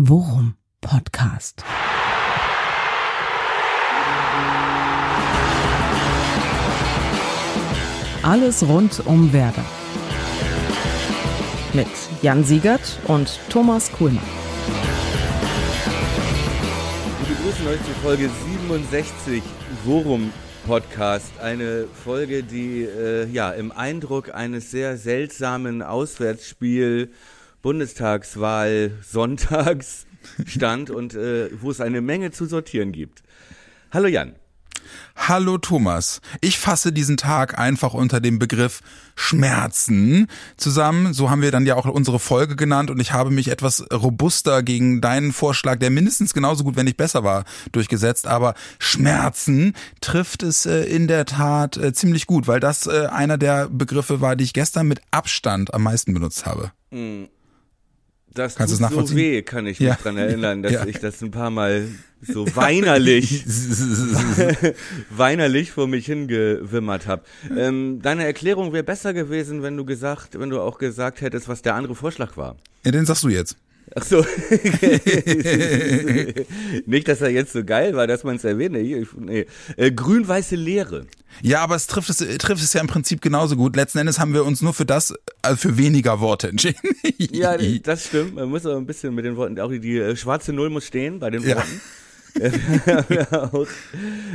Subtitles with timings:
[0.00, 1.64] Worum Podcast.
[8.22, 9.64] Alles rund um Werder.
[11.72, 11.88] Mit
[12.22, 14.22] Jan Siegert und Thomas Kuhlmann.
[17.26, 18.30] Wir begrüßen euch zu Folge
[18.68, 19.42] 67
[19.84, 20.32] Worum
[20.64, 21.40] Podcast.
[21.40, 27.10] Eine Folge, die äh, ja im Eindruck eines sehr seltsamen Auswärtsspiel
[27.62, 30.06] Bundestagswahl sonntags
[30.46, 33.22] stand und äh, wo es eine Menge zu sortieren gibt.
[33.90, 34.34] Hallo Jan.
[35.16, 36.20] Hallo Thomas.
[36.40, 38.80] Ich fasse diesen Tag einfach unter dem Begriff
[39.14, 41.12] Schmerzen zusammen.
[41.12, 44.62] So haben wir dann ja auch unsere Folge genannt und ich habe mich etwas robuster
[44.62, 48.26] gegen deinen Vorschlag, der mindestens genauso gut, wenn nicht besser war, durchgesetzt.
[48.26, 53.38] Aber Schmerzen trifft es äh, in der Tat äh, ziemlich gut, weil das äh, einer
[53.38, 56.72] der Begriffe war, die ich gestern mit Abstand am meisten benutzt habe.
[56.90, 57.28] Hm.
[58.38, 59.94] Das Kannst tut so weh, kann ich mich ja.
[59.96, 60.86] dran erinnern, dass ja.
[60.86, 61.88] ich das ein paar Mal
[62.22, 63.44] so weinerlich,
[65.10, 67.22] weinerlich vor mich hingewimmert habe.
[67.56, 71.62] Ähm, deine Erklärung wäre besser gewesen, wenn du gesagt, wenn du auch gesagt hättest, was
[71.62, 72.56] der andere Vorschlag war.
[72.84, 73.56] Ja, den sagst du jetzt.
[73.94, 74.18] Ach so.
[76.86, 78.74] Nicht, dass er jetzt so geil war, dass man es erwähnt.
[78.74, 79.46] Nee.
[79.76, 81.06] Äh, Grün-weiße Leere.
[81.42, 83.76] Ja, aber es trifft es, trifft es ja im Prinzip genauso gut.
[83.76, 86.80] Letzten Endes haben wir uns nur für das, also für weniger Worte entschieden.
[87.18, 88.34] ja, das stimmt.
[88.34, 90.86] Man muss aber ein bisschen mit den Worten, auch die, die äh, schwarze Null muss
[90.86, 91.80] stehen bei den Worten.
[91.80, 91.92] Ja.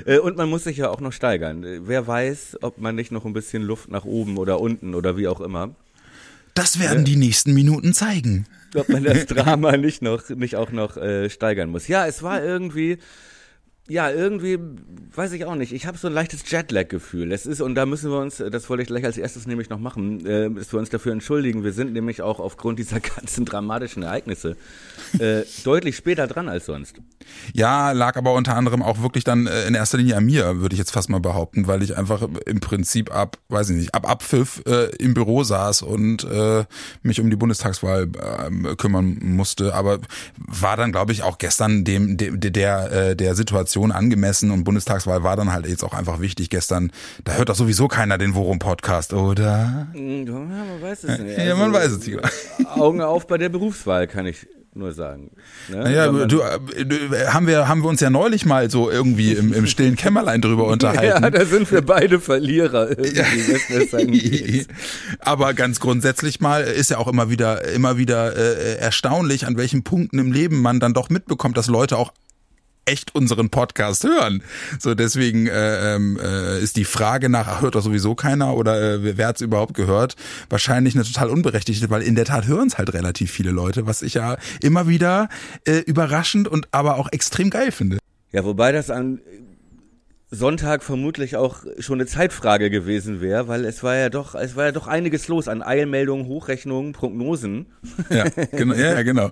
[0.05, 1.63] Äh, und man muss sich ja auch noch steigern.
[1.85, 5.29] Wer weiß, ob man nicht noch ein bisschen Luft nach oben oder unten oder wie
[5.29, 5.73] auch immer.
[6.53, 7.03] Das werden ja.
[7.05, 8.45] die nächsten Minuten zeigen.
[8.75, 11.87] Ob man das Drama nicht noch, nicht auch noch äh, steigern muss.
[11.87, 12.97] Ja, es war irgendwie
[13.89, 14.57] ja, irgendwie,
[15.13, 15.73] weiß ich auch nicht.
[15.73, 17.33] Ich habe so ein leichtes Jetlag-Gefühl.
[17.33, 19.79] Es ist, und da müssen wir uns, das wollte ich gleich als erstes nämlich noch
[19.79, 21.65] machen, äh, dass wir uns dafür entschuldigen.
[21.65, 24.55] Wir sind nämlich auch aufgrund dieser ganzen dramatischen Ereignisse
[25.19, 26.95] äh, deutlich später dran als sonst.
[27.53, 30.75] Ja, lag aber unter anderem auch wirklich dann äh, in erster Linie an mir, würde
[30.75, 34.09] ich jetzt fast mal behaupten, weil ich einfach im Prinzip ab, weiß ich nicht, ab
[34.09, 36.63] Abpfiff äh, im Büro saß und äh,
[37.01, 39.73] mich um die Bundestagswahl äh, kümmern musste.
[39.75, 39.99] Aber
[40.37, 44.65] war dann, glaube ich, auch gestern dem, dem der, äh, der Situation Situation angemessen und
[44.65, 46.91] Bundestagswahl war dann halt jetzt auch einfach wichtig gestern.
[47.23, 49.87] Da hört doch sowieso keiner den Worum-Podcast, oder?
[49.95, 51.37] Ja, man weiß es nicht.
[51.43, 52.19] Ja, man weiß es nicht.
[52.75, 55.31] Augen auf bei der Berufswahl, kann ich nur sagen.
[55.69, 55.77] Ne?
[55.77, 56.95] Naja, du, äh, du,
[57.27, 60.65] haben wir haben wir uns ja neulich mal so irgendwie im, im stillen Kämmerlein drüber
[60.71, 61.23] unterhalten.
[61.23, 62.89] ja, da sind wir beide Verlierer.
[65.19, 69.83] Aber ganz grundsätzlich mal ist ja auch immer wieder immer wieder äh, erstaunlich, an welchen
[69.83, 72.13] Punkten im Leben man dann doch mitbekommt, dass Leute auch
[72.85, 74.43] echt unseren Podcast hören.
[74.79, 79.17] So deswegen äh, ähm, äh, ist die Frage nach hört doch sowieso keiner oder äh,
[79.17, 80.15] wer hat's überhaupt gehört
[80.49, 84.01] wahrscheinlich eine total unberechtigte, weil in der Tat hören es halt relativ viele Leute, was
[84.01, 85.29] ich ja immer wieder
[85.65, 87.97] äh, überraschend und aber auch extrem geil finde.
[88.31, 89.19] Ja, wobei das an
[90.31, 94.65] Sonntag vermutlich auch schon eine Zeitfrage gewesen wäre, weil es war ja doch, es war
[94.65, 97.67] ja doch einiges los an Eilmeldungen, Hochrechnungen, Prognosen.
[98.09, 99.29] Ja, genau, ja, genau.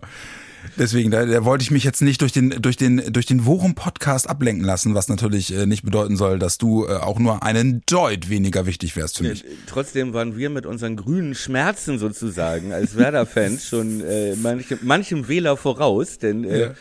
[0.78, 3.76] Deswegen, da, da wollte ich mich jetzt nicht durch den durch den durch den Worum
[3.76, 7.84] Podcast ablenken lassen, was natürlich äh, nicht bedeuten soll, dass du äh, auch nur einen
[7.86, 9.44] Deut weniger wichtig wärst für mich.
[9.68, 15.58] Trotzdem waren wir mit unseren grünen Schmerzen sozusagen als Werder-Fans schon äh, manche, manchem Wähler
[15.58, 16.74] voraus, denn äh, ja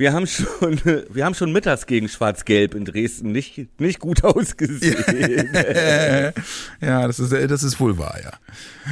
[0.00, 0.80] wir haben schon,
[1.10, 5.04] wir haben schon mittags gegen Schwarz-Gelb in Dresden nicht, nicht gut ausgesehen.
[6.80, 8.32] ja, das ist, das ist wohl wahr, ja.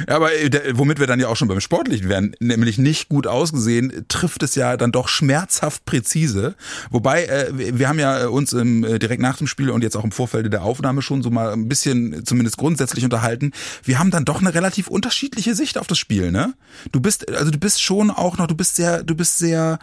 [0.05, 4.05] Aber äh, womit wir dann ja auch schon beim Sportlichen werden, nämlich nicht gut ausgesehen,
[4.07, 6.55] trifft es ja dann doch schmerzhaft präzise.
[6.91, 10.03] Wobei, äh, wir haben ja uns im, äh, direkt nach dem Spiel und jetzt auch
[10.03, 13.51] im Vorfeld der Aufnahme schon so mal ein bisschen zumindest grundsätzlich unterhalten.
[13.83, 16.53] Wir haben dann doch eine relativ unterschiedliche Sicht auf das Spiel, ne?
[16.91, 19.79] Du bist, also du bist schon auch noch, du bist sehr, du bist sehr,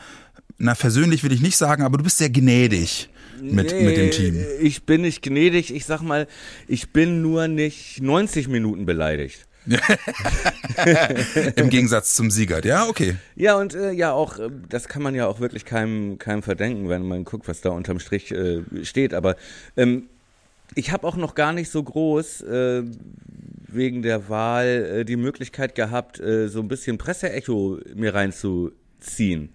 [0.59, 3.09] na, versöhnlich will ich nicht sagen, aber du bist sehr gnädig
[3.41, 4.45] mit, nee, mit dem Team.
[4.61, 6.27] Ich bin nicht gnädig, ich sag mal,
[6.69, 9.47] ich bin nur nicht 90 Minuten beleidigt.
[11.57, 13.17] Im Gegensatz zum Siegert, ja, okay.
[13.35, 16.89] Ja, und äh, ja, auch, äh, das kann man ja auch wirklich keinem, keinem verdenken,
[16.89, 19.13] wenn man guckt, was da unterm Strich äh, steht.
[19.13, 19.35] Aber
[19.77, 20.05] ähm,
[20.77, 22.85] ich habe auch noch gar nicht so groß äh,
[23.67, 29.51] wegen der Wahl äh, die Möglichkeit gehabt, äh, so ein bisschen Presseecho mir reinzuziehen.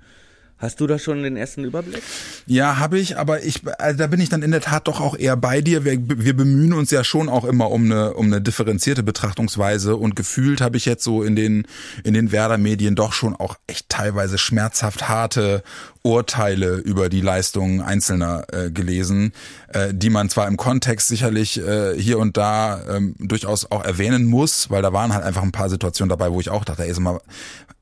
[0.61, 2.03] Hast du da schon den ersten Überblick?
[2.45, 5.17] Ja, habe ich, aber ich, also da bin ich dann in der Tat doch auch
[5.17, 5.85] eher bei dir.
[5.85, 10.15] Wir, wir bemühen uns ja schon auch immer um eine, um eine differenzierte Betrachtungsweise und
[10.15, 11.65] gefühlt habe ich jetzt so in den,
[12.03, 15.63] in den Werder-Medien doch schon auch echt teilweise schmerzhaft harte
[16.03, 19.33] Urteile über die Leistungen Einzelner äh, gelesen,
[19.69, 24.25] äh, die man zwar im Kontext sicherlich äh, hier und da ähm, durchaus auch erwähnen
[24.25, 26.93] muss, weil da waren halt einfach ein paar Situationen dabei, wo ich auch dachte, ey,
[26.93, 27.19] sag mal,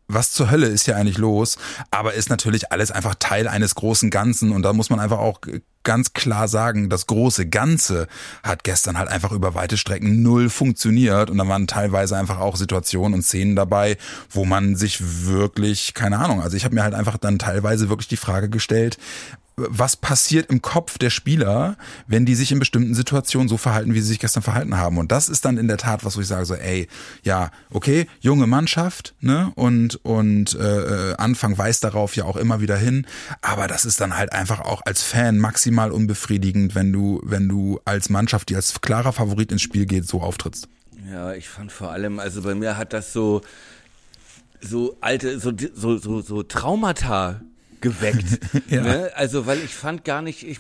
[0.10, 1.58] was zur Hölle ist hier eigentlich los?
[1.92, 5.40] Aber ist natürlich alles einfach Teil eines großen Ganzen und da muss man einfach auch
[5.84, 8.08] ganz klar sagen, das große Ganze
[8.44, 12.58] hat gestern halt einfach über weite Strecken null funktioniert und da waren teilweise einfach auch
[12.58, 13.98] Situationen und Szenen dabei,
[14.30, 18.10] wo man sich wirklich, keine Ahnung, also ich habe mir halt einfach dann teilweise wirklich
[18.10, 18.98] die Frage gestellt,
[19.68, 21.78] was passiert im Kopf der Spieler,
[22.08, 24.98] wenn die sich in bestimmten Situationen so verhalten, wie sie sich gestern verhalten haben.
[24.98, 26.88] Und das ist dann in der Tat was, wo ich sage so, ey,
[27.24, 32.78] ja, okay, junge Mannschaft, ne, und und äh, Anfang weist darauf ja auch immer wieder
[32.78, 33.06] hin,
[33.42, 37.80] aber das ist dann halt einfach auch als Fan maximal unbefriedigend, wenn du wenn du
[37.86, 40.68] als Mannschaft, die als klarer Favorit ins Spiel geht, so auftrittst.
[41.12, 43.42] Ja, ich fand vor allem, also bei mir hat das so
[44.62, 47.42] so alte so so so, so Traumata
[47.82, 48.40] geweckt.
[48.70, 48.82] ja.
[48.82, 49.12] ne?
[49.16, 50.60] Also, weil ich fand gar nicht, ich,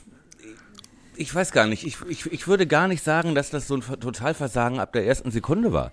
[1.15, 3.81] ich weiß gar nicht, ich, ich, ich würde gar nicht sagen, dass das so ein
[3.81, 5.91] Totalversagen ab der ersten Sekunde war.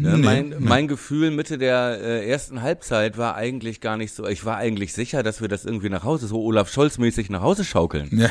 [0.00, 0.16] Ne?
[0.16, 0.56] Nee, mein, nee.
[0.60, 4.92] mein Gefühl Mitte der äh, ersten Halbzeit war eigentlich gar nicht so, ich war eigentlich
[4.92, 8.08] sicher, dass wir das irgendwie nach Hause, so Olaf Scholz-mäßig nach Hause schaukeln.
[8.12, 8.30] Ja.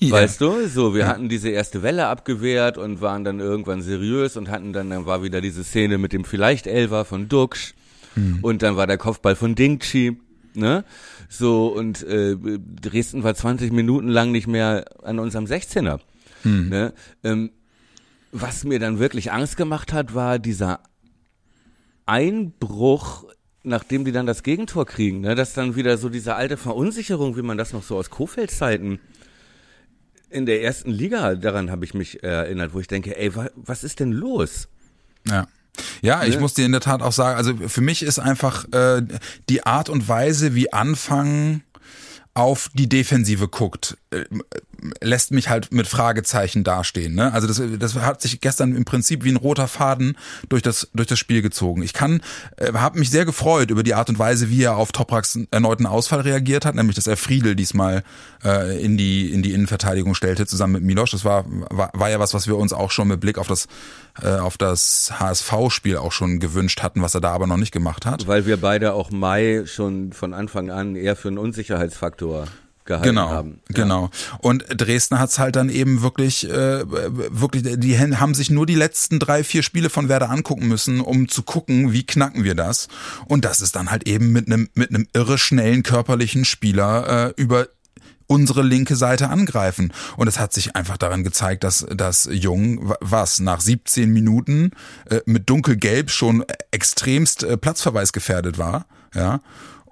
[0.12, 1.08] Weißt du, so, wir ja.
[1.08, 5.22] hatten diese erste Welle abgewehrt und waren dann irgendwann seriös und hatten dann, dann war
[5.22, 7.74] wieder diese Szene mit dem vielleicht Elver von Duxch
[8.12, 8.40] hm.
[8.42, 10.18] und dann war der Kopfball von Dingchi,
[10.52, 10.84] ne?
[11.28, 16.00] So, und äh, Dresden war 20 Minuten lang nicht mehr an unserem 16er.
[16.42, 16.68] Hm.
[16.68, 16.94] Ne?
[17.22, 17.50] Ähm,
[18.32, 20.80] was mir dann wirklich Angst gemacht hat, war dieser
[22.06, 23.24] Einbruch,
[23.62, 25.34] nachdem die dann das Gegentor kriegen, ne?
[25.34, 29.00] dass dann wieder so diese alte Verunsicherung, wie man das noch so aus Kofeld-Zeiten
[30.30, 33.84] in der ersten Liga, daran habe ich mich erinnert, wo ich denke, ey, wa was
[33.84, 34.68] ist denn los?
[35.26, 35.46] Ja.
[36.02, 36.40] Ja, ich ne?
[36.40, 39.02] muss dir in der Tat auch sagen, also für mich ist einfach äh,
[39.48, 41.62] die Art und Weise, wie Anfang
[42.38, 44.24] auf die Defensive guckt, äh,
[45.00, 47.16] lässt mich halt mit Fragezeichen dastehen.
[47.16, 47.32] Ne?
[47.32, 50.16] Also das, das hat sich gestern im Prinzip wie ein roter Faden
[50.48, 51.82] durch das durch das Spiel gezogen.
[51.82, 52.22] Ich kann,
[52.56, 55.84] äh, habe mich sehr gefreut über die Art und Weise, wie er auf Topraks erneuten
[55.84, 58.04] Ausfall reagiert hat, nämlich dass er Friedel diesmal
[58.44, 61.10] äh, in die in die Innenverteidigung stellte zusammen mit Milosch.
[61.10, 63.66] Das war, war war ja was, was wir uns auch schon mit Blick auf das
[64.22, 68.06] äh, auf das HSV-Spiel auch schon gewünscht hatten, was er da aber noch nicht gemacht
[68.06, 68.26] hat.
[68.26, 72.46] Weil wir beide auch Mai schon von Anfang an eher für einen Unsicherheitsfaktor
[72.88, 73.60] gehalten genau, haben.
[73.68, 74.10] Genau.
[74.40, 79.20] Und Dresden hat's halt dann eben wirklich, äh, wirklich, die haben sich nur die letzten
[79.20, 82.88] drei, vier Spiele von Werder angucken müssen, um zu gucken, wie knacken wir das.
[83.26, 87.40] Und das ist dann halt eben mit einem mit einem irre schnellen körperlichen Spieler äh,
[87.40, 87.68] über
[88.26, 89.92] unsere linke Seite angreifen.
[90.16, 94.72] Und es hat sich einfach daran gezeigt, dass, dass Jung, was, nach 17 Minuten
[95.08, 98.86] äh, mit dunkelgelb schon extremst äh, Platzverweis gefährdet war.
[99.14, 99.40] Ja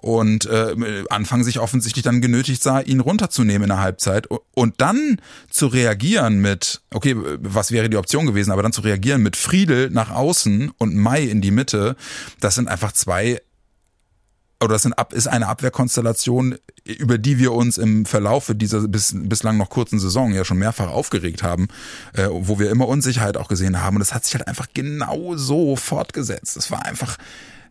[0.07, 5.21] und äh, Anfang sich offensichtlich dann genötigt sah, ihn runterzunehmen in der Halbzeit und dann
[5.51, 9.91] zu reagieren mit, okay, was wäre die Option gewesen, aber dann zu reagieren mit Friedel
[9.91, 11.97] nach außen und Mai in die Mitte,
[12.41, 13.41] das sind einfach zwei
[14.61, 19.69] oder das ist eine Abwehrkonstellation, über die wir uns im Verlaufe dieser bis, bislang noch
[19.69, 21.69] kurzen Saison ja schon mehrfach aufgeregt haben,
[22.15, 23.97] äh, wo wir immer Unsicherheit auch gesehen haben.
[23.97, 26.57] Und das hat sich halt einfach genau so fortgesetzt.
[26.57, 27.19] Es war einfach,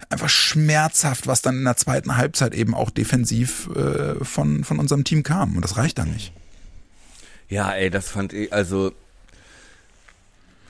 [0.09, 5.03] einfach schmerzhaft, was dann in der zweiten Halbzeit eben auch defensiv äh, von, von unserem
[5.03, 5.55] Team kam.
[5.55, 6.33] Und das reicht dann nicht.
[7.49, 8.91] Ja, ey, das fand ich, also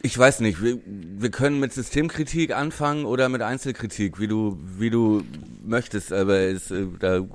[0.05, 4.91] ich weiß nicht, wir, wir können mit Systemkritik anfangen oder mit Einzelkritik, wie du, wie
[4.91, 5.23] du
[5.63, 7.25] möchtest, aber es, äh, da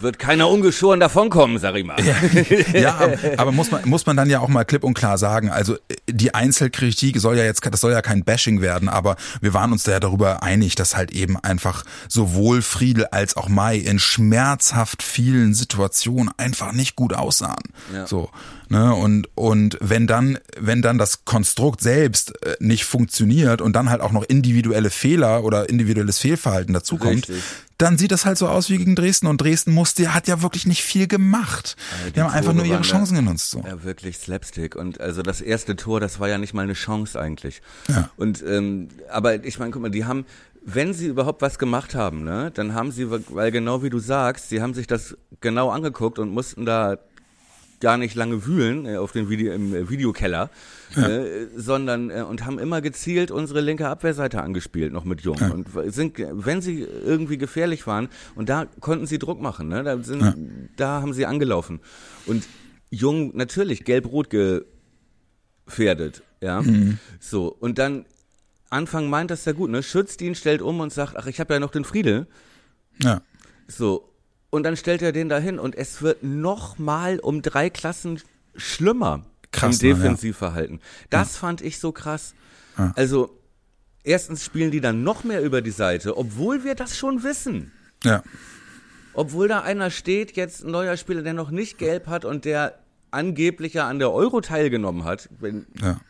[0.00, 1.96] wird keiner ungeschoren davonkommen, sag ich mal.
[2.00, 2.16] Ja,
[2.78, 5.76] ja, aber muss man, muss man dann ja auch mal klipp und klar sagen, also
[6.08, 9.84] die Einzelkritik soll ja jetzt, das soll ja kein Bashing werden, aber wir waren uns
[9.84, 15.02] da ja darüber einig, dass halt eben einfach sowohl Friedel als auch Mai in schmerzhaft
[15.02, 17.64] vielen Situationen einfach nicht gut aussahen.
[17.92, 18.06] Ja.
[18.06, 18.30] So.
[18.68, 18.92] Ne?
[18.94, 24.00] Und, und wenn dann, wenn dann das Konstrukt selbst äh, nicht funktioniert und dann halt
[24.00, 27.44] auch noch individuelle Fehler oder individuelles Fehlverhalten dazukommt, Richtig
[27.78, 30.66] dann sieht das halt so aus wie gegen Dresden und Dresden musste, hat ja wirklich
[30.66, 31.76] nicht viel gemacht.
[31.76, 33.50] Ja, die, die haben einfach nur ihre Chancen genutzt.
[33.50, 33.60] So.
[33.60, 34.76] Ja, wirklich Slapstick.
[34.76, 37.60] Und also das erste Tor, das war ja nicht mal eine Chance eigentlich.
[37.88, 38.10] Ja.
[38.16, 40.24] Und ähm, aber ich meine, guck mal, die haben,
[40.64, 44.48] wenn sie überhaupt was gemacht haben, ne, dann haben sie, weil genau wie du sagst,
[44.48, 46.98] sie haben sich das genau angeguckt und mussten da
[47.80, 50.50] gar nicht lange wühlen äh, auf den Video, im äh, Videokeller,
[50.94, 51.08] ja.
[51.08, 55.36] äh, sondern äh, und haben immer gezielt unsere linke Abwehrseite angespielt, noch mit Jung.
[55.38, 55.50] Ja.
[55.50, 59.82] Und sind, wenn sie irgendwie gefährlich waren, und da konnten sie Druck machen, ne?
[59.82, 60.34] Da, sind, ja.
[60.76, 61.80] da haben sie angelaufen.
[62.26, 62.44] Und
[62.90, 64.30] Jung natürlich gelb-rot
[65.66, 66.62] gefährdet, ja.
[66.62, 66.98] Mhm.
[67.20, 68.06] So, und dann
[68.70, 69.82] Anfang meint das ja gut, ne?
[69.82, 72.26] Schützt ihn, stellt um und sagt, ach, ich habe ja noch den Friedel.
[73.02, 73.22] Ja.
[73.68, 74.08] So,
[74.56, 78.20] und dann stellt er den dahin und es wird noch mal um drei Klassen
[78.56, 80.76] schlimmer krass, im Defensivverhalten.
[80.76, 80.82] Ja.
[81.10, 81.40] Das ja.
[81.40, 82.34] fand ich so krass.
[82.78, 82.92] Ja.
[82.96, 83.38] Also
[84.02, 87.72] erstens spielen die dann noch mehr über die Seite, obwohl wir das schon wissen.
[88.02, 88.22] Ja.
[89.12, 92.78] Obwohl da einer steht, jetzt ein neuer Spieler, der noch nicht gelb hat und der
[93.10, 95.28] angeblich ja an der Euro teilgenommen hat.
[95.40, 96.00] Wenn, Ja.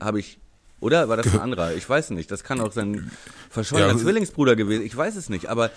[0.00, 0.38] habe ich,
[0.80, 1.74] oder war das ein anderer?
[1.74, 2.30] Ich weiß nicht.
[2.30, 3.10] Das kann auch sein
[3.50, 4.84] verschollener Ja, Zwillingsbruder gewesen.
[4.84, 5.46] Ich weiß es nicht.
[5.46, 5.70] Aber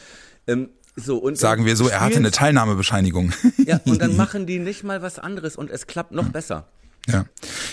[0.48, 3.32] ähm, so und Sagen wir so, er hatte eine Teilnahmebescheinigung.
[3.66, 6.68] Ja, und dann machen die nicht mal was anderes und es klappt noch besser.
[7.08, 7.26] Ja,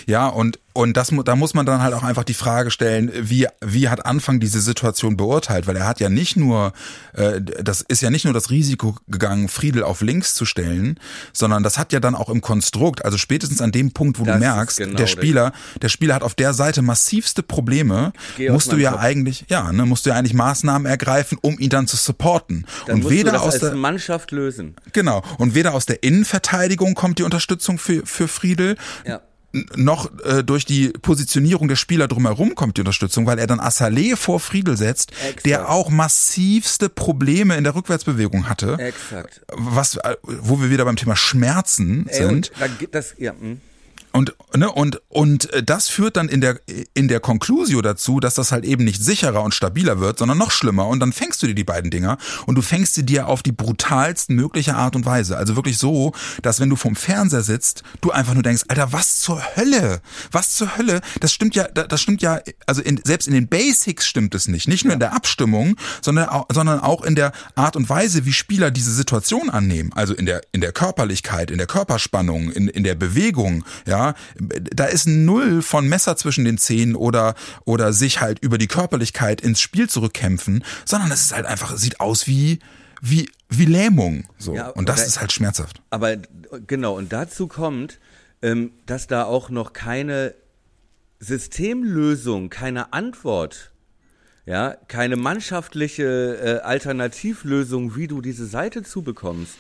[0.07, 3.49] ja und und das da muss man dann halt auch einfach die Frage stellen, wie
[3.61, 6.73] wie hat Anfang diese Situation beurteilt, weil er hat ja nicht nur
[7.15, 11.01] äh, das ist ja nicht nur das Risiko gegangen, Friedel auf links zu stellen,
[11.33, 14.35] sondern das hat ja dann auch im Konstrukt, also spätestens an dem Punkt, wo Das
[14.35, 18.13] du merkst, genau der Spieler, der Spieler hat auf der Seite massivste Probleme,
[18.49, 19.01] musst du ja Kopf.
[19.01, 22.67] eigentlich ja, ne, musst du ja eigentlich Maßnahmen ergreifen, um ihn dann zu supporten.
[22.87, 24.77] Dann und weder aus der Mannschaft lösen.
[24.93, 25.25] Genau.
[25.39, 29.21] Und weder aus der Innenverteidigung kommt die Unterstützung für, für Friedel, Ja.
[29.77, 34.15] Noch äh, durch die Positionierung der Spieler drumherum kommt die Unterstützung, weil er dann Assalé
[34.15, 35.47] vor Friedel setzt, Exakt.
[35.47, 38.77] der auch massivste Probleme in der Rückwärtsbewegung hatte.
[38.79, 39.41] Exakt.
[39.49, 42.29] Was, äh, wo wir wieder beim Thema Schmerzen Ey, sind.
[42.29, 43.61] und da das, ja, hm.
[44.19, 46.59] Und, ne, und, und äh, das führt dann in der,
[46.93, 50.51] in der Conclusio dazu, dass das halt eben nicht sicherer und stabiler wird, sondern noch
[50.51, 50.89] schlimmer.
[50.89, 53.53] Und dann fängst du dir die beiden Dinger und du fängst sie dir auf die
[53.53, 55.37] brutalsten mögliche Art und Weise.
[55.37, 56.11] Also wirklich so,
[56.43, 60.01] dass wenn du vorm Fernseher sitzt, du einfach nur denkst, Alter, was zur Hölle?
[60.33, 61.01] Was zur Hölle?
[61.21, 64.49] Das stimmt ja, da- das stimmt ja, also in, selbst in den Basics stimmt es
[64.49, 64.67] nicht.
[64.67, 68.33] Nicht nur in der Abstimmung, sondern auch, sondern auch in der Art und Weise, wie
[68.33, 69.93] Spieler diese Situation annehmen.
[69.95, 74.08] Also in der, in der Körperlichkeit, in der Körperspannung, in, in der Bewegung, ja.
[74.39, 77.35] Da ist null von Messer zwischen den Zähnen oder,
[77.65, 82.01] oder sich halt über die Körperlichkeit ins Spiel zurückkämpfen, sondern es ist halt einfach, sieht
[82.01, 82.59] aus wie,
[83.01, 84.55] wie, wie Lähmung, so.
[84.55, 85.81] Ja, und das oder- ist halt schmerzhaft.
[85.91, 86.17] Aber
[86.67, 87.99] genau, und dazu kommt,
[88.43, 90.35] ähm, dass da auch noch keine
[91.21, 93.73] Systemlösung, keine Antwort,
[94.47, 96.05] ja, keine mannschaftliche
[96.43, 99.55] äh, Alternativlösung, wie du diese Seite zubekommst,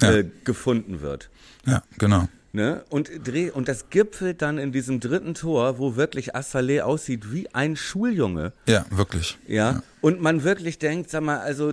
[0.00, 0.12] Ja.
[0.12, 1.30] äh, gefunden wird.
[1.66, 2.28] Ja, genau.
[2.54, 2.84] Ne?
[2.88, 7.52] Und, dreh, und das gipfelt dann in diesem dritten Tor, wo wirklich Assalé aussieht wie
[7.52, 8.52] ein Schuljunge.
[8.68, 9.36] Ja, wirklich.
[9.48, 9.82] Ja?
[10.00, 11.72] Und man wirklich denkt, sag mal, also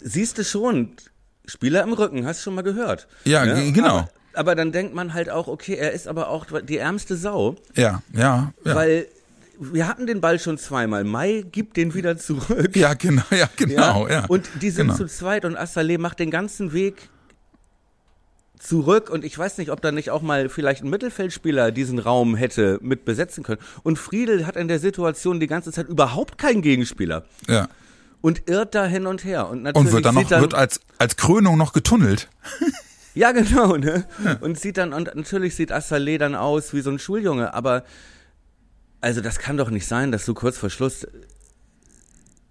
[0.00, 0.90] siehst du schon,
[1.46, 3.08] Spieler im Rücken, hast du schon mal gehört.
[3.24, 3.88] Ja, ge- genau.
[3.96, 7.56] Aber, aber dann denkt man halt auch, okay, er ist aber auch die ärmste Sau,
[7.74, 8.74] Ja, ja, ja.
[8.76, 9.08] weil
[9.58, 11.02] wir hatten den Ball schon zweimal.
[11.02, 12.76] Mai gibt den wieder zurück.
[12.76, 14.26] ja, genau, ja, genau, ja.
[14.26, 14.96] Und die sind genau.
[14.96, 17.08] zu zweit und Assalé macht den ganzen Weg
[18.60, 22.36] zurück und ich weiß nicht, ob da nicht auch mal vielleicht ein Mittelfeldspieler diesen Raum
[22.36, 23.60] hätte mit besetzen können.
[23.82, 27.68] Und Friedel hat in der Situation die ganze Zeit überhaupt keinen Gegenspieler ja.
[28.20, 29.48] und irrt da hin und her.
[29.48, 32.28] Und natürlich Und wird dann noch, dann, wird als, als Krönung noch getunnelt.
[33.14, 34.04] ja genau, ne?
[34.40, 37.84] Und sieht dann und natürlich sieht Assalé dann aus wie so ein Schuljunge, aber
[39.00, 41.06] also das kann doch nicht sein, dass du kurz vor Schluss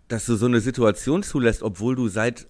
[0.10, 2.48] dass du so eine Situation zulässt, obwohl du seit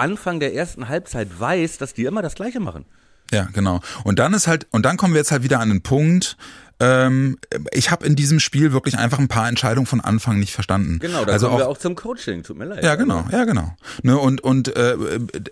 [0.00, 2.84] Anfang der ersten Halbzeit weißt, dass die immer das Gleiche machen.
[3.32, 3.80] Ja, genau.
[4.02, 6.36] Und dann ist halt, und dann kommen wir jetzt halt wieder an den Punkt,
[6.80, 7.36] ähm,
[7.72, 10.98] ich habe in diesem Spiel wirklich einfach ein paar Entscheidungen von Anfang nicht verstanden.
[10.98, 12.82] Genau, da also kommen auch, wir auch zum Coaching, tut mir leid.
[12.82, 13.74] Ja, genau, ja, genau.
[14.02, 14.96] Ne, und und äh,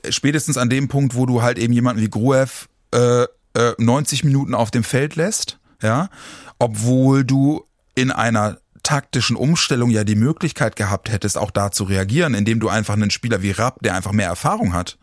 [0.09, 3.25] spätestens an dem Punkt, wo du halt eben jemanden wie Gruev äh,
[3.55, 6.09] äh, 90 Minuten auf dem Feld lässt, ja,
[6.59, 7.65] obwohl du
[7.95, 8.57] in einer
[8.89, 13.11] taktischen Umstellung ja die Möglichkeit gehabt hättest, auch da zu reagieren, indem du einfach einen
[13.11, 14.97] Spieler wie Rapp, der einfach mehr Erfahrung hat,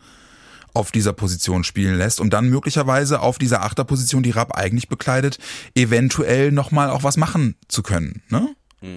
[0.73, 5.37] auf dieser Position spielen lässt, um dann möglicherweise auf dieser Achterposition, die Rapp eigentlich bekleidet,
[5.75, 8.23] eventuell nochmal auch was machen zu können.
[8.29, 8.49] Ne?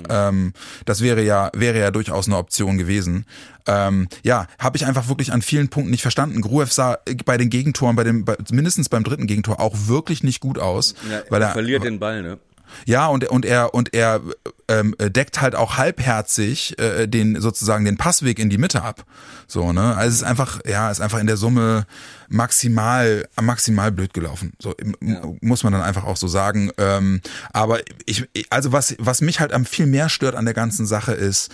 [0.09, 0.55] Ähm,
[0.87, 3.27] das wäre ja wäre ja durchaus eine Option gewesen.
[3.67, 6.41] Ähm, ja, habe ich einfach wirklich an vielen Punkten nicht verstanden.
[6.41, 10.41] Gruev sah bei den Gegentoren, bei dem bei, mindestens beim dritten Gegentor auch wirklich nicht
[10.41, 12.39] gut aus, Ja, weil er er verliert den Ball, ne?
[12.87, 14.21] Ja, und, und er, und er
[14.69, 19.05] ähm, deckt halt auch halbherzig äh, den sozusagen den Passweg in die Mitte ab.
[19.47, 19.97] So, ne?
[19.97, 21.87] Also es ist einfach, ja, ist einfach in der Summe
[22.29, 24.53] maximal, maximal blöd gelaufen.
[24.59, 24.97] So im-
[25.41, 26.71] muss man dann einfach auch so sagen.
[26.79, 27.21] Ähm,
[27.53, 31.13] aber ich, also was, was mich halt am viel mehr stört an der ganzen Sache
[31.13, 31.51] ist,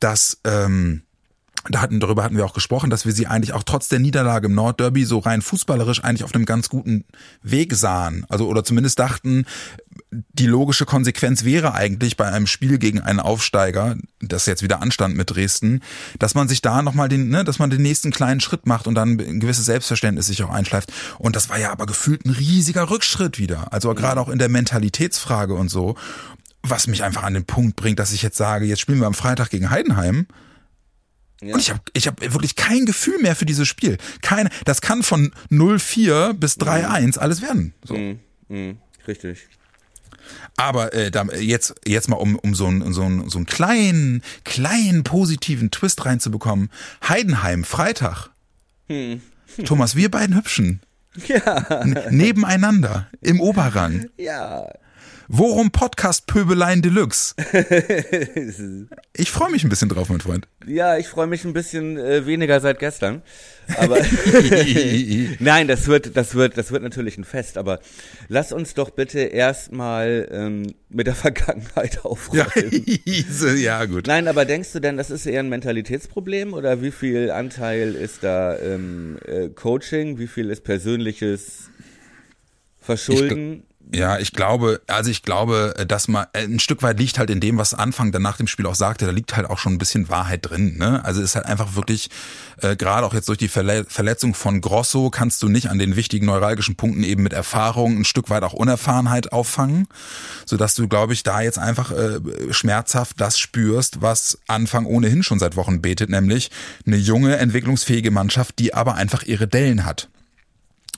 [0.00, 1.02] dass ähm,
[1.70, 4.46] da hatten, darüber hatten wir auch gesprochen, dass wir sie eigentlich auch trotz der Niederlage
[4.46, 7.04] im Nordderby so rein fußballerisch eigentlich auf einem ganz guten
[7.42, 8.24] Weg sahen.
[8.28, 9.44] Also, oder zumindest dachten,
[10.10, 15.16] die logische Konsequenz wäre eigentlich bei einem Spiel gegen einen Aufsteiger, das jetzt wieder anstand
[15.16, 15.80] mit Dresden,
[16.18, 18.94] dass man sich da nochmal den, ne, dass man den nächsten kleinen Schritt macht und
[18.94, 20.92] dann ein gewisses Selbstverständnis sich auch einschleift.
[21.18, 23.72] Und das war ja aber gefühlt ein riesiger Rückschritt wieder.
[23.72, 25.96] Also gerade auch in der Mentalitätsfrage und so.
[26.62, 29.14] Was mich einfach an den Punkt bringt, dass ich jetzt sage, jetzt spielen wir am
[29.14, 30.26] Freitag gegen Heidenheim.
[31.42, 31.54] Ja.
[31.54, 33.98] Und ich habe ich hab wirklich kein Gefühl mehr für dieses Spiel.
[34.22, 37.74] Keine, das kann von 0-4 bis 3-1 alles werden.
[37.84, 37.94] So.
[37.94, 39.46] Mhm, mhm, richtig.
[40.56, 44.22] Aber äh, da, jetzt, jetzt mal, um, um so, einen, so, einen, so einen kleinen,
[44.44, 46.70] kleinen positiven Twist reinzubekommen.
[47.06, 48.30] Heidenheim, Freitag.
[48.88, 49.20] Hm.
[49.64, 50.80] Thomas, wir beiden Hübschen.
[51.28, 51.82] Ja.
[52.10, 54.10] nebeneinander, im Oberrang.
[54.18, 54.66] Ja.
[55.28, 57.34] Worum Podcast Pöbeleien Deluxe?
[59.12, 60.46] ich freue mich ein bisschen drauf, mein Freund.
[60.64, 63.22] Ja, ich freue mich ein bisschen äh, weniger seit gestern.
[63.76, 63.98] Aber
[65.40, 67.58] nein, das wird, das wird, das wird natürlich ein Fest.
[67.58, 67.80] Aber
[68.28, 72.46] lass uns doch bitte erstmal ähm, mit der Vergangenheit aufräumen.
[72.84, 74.06] Ja, ja, gut.
[74.06, 78.22] Nein, aber denkst du denn, das ist eher ein Mentalitätsproblem oder wie viel Anteil ist
[78.22, 81.70] da ähm, äh, Coaching, wie viel ist persönliches
[82.78, 83.64] Verschulden?
[83.92, 87.38] Ja, ich glaube, also ich glaube, dass man äh, ein Stück weit liegt halt in
[87.38, 89.78] dem, was Anfang dann nach dem Spiel auch sagte, da liegt halt auch schon ein
[89.78, 90.76] bisschen Wahrheit drin.
[90.76, 91.04] Ne?
[91.04, 92.10] Also ist halt einfach wirklich,
[92.62, 95.94] äh, gerade auch jetzt durch die Verle Verletzung von Grosso, kannst du nicht an den
[95.94, 99.86] wichtigen neuralgischen Punkten eben mit Erfahrung ein Stück weit auch Unerfahrenheit auffangen,
[100.46, 102.18] sodass du, glaube ich, da jetzt einfach äh,
[102.50, 106.50] schmerzhaft das spürst, was Anfang ohnehin schon seit Wochen betet, nämlich
[106.86, 110.08] eine junge, entwicklungsfähige Mannschaft, die aber einfach ihre Dellen hat.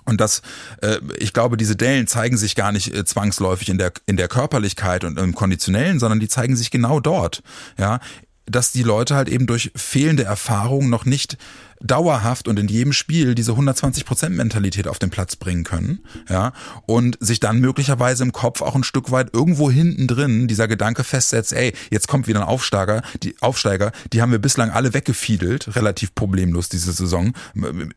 [0.09, 0.43] Und das,
[0.81, 4.29] äh, ich glaube, diese Dellen zeigen sich gar nicht äh, zwangsläufig in der in der
[4.29, 7.43] Körperlichkeit und im Konditionellen, sondern die zeigen sich genau dort.
[7.79, 8.01] Ja,
[8.47, 11.37] dass die Leute halt eben durch fehlende Erfahrung noch nicht
[11.81, 16.53] dauerhaft und in jedem Spiel diese 120% Mentalität auf den Platz bringen können, ja,
[16.87, 21.05] und sich dann möglicherweise im Kopf auch ein Stück weit irgendwo hinten drin dieser Gedanke
[21.05, 25.77] festsetzt, ey, jetzt kommt wieder ein Aufsteiger, die Aufsteiger, die haben wir bislang alle weggefiedelt,
[25.77, 27.33] relativ problemlos diese Saison.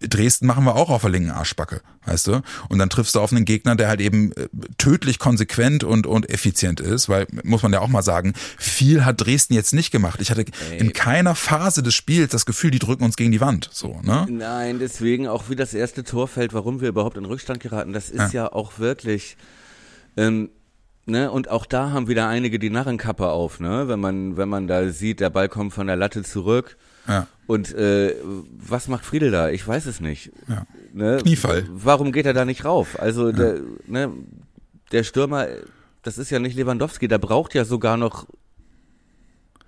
[0.02, 2.42] Dresden machen wir auch auf der linken Arschbacke, weißt du?
[2.70, 4.48] Und dann triffst du auf einen Gegner, der halt eben äh,
[4.78, 9.22] tödlich konsequent und, und effizient ist, weil, muss man ja auch mal sagen, viel hat
[9.22, 10.22] Dresden jetzt nicht gemacht.
[10.22, 10.46] Ich hatte
[10.78, 13.70] in keiner Phase des Spiels das Gefühl, die drücken uns gegen die Wand.
[13.72, 14.28] So, ne?
[14.30, 18.10] Nein, deswegen auch wie das erste Tor fällt, warum wir überhaupt in Rückstand geraten, das
[18.10, 19.38] ist ja, ja auch wirklich.
[20.18, 20.50] Ähm,
[21.08, 23.88] Ne, und auch da haben wieder einige die Narrenkappe auf, ne?
[23.88, 26.78] Wenn man, wenn man da sieht, der Ball kommt von der Latte zurück.
[27.08, 27.26] Ja.
[27.48, 28.16] Und äh,
[28.60, 29.50] was macht Friedel da?
[29.50, 30.32] Ich weiß es nicht.
[30.48, 30.68] Ja.
[30.94, 31.18] Ne?
[31.22, 31.68] Kniefall.
[31.72, 33.00] Warum geht er da nicht rauf?
[33.00, 33.36] Also ja.
[33.36, 34.12] der, ne,
[34.92, 35.48] der Stürmer,
[36.04, 38.28] das ist ja nicht Lewandowski, der braucht ja sogar noch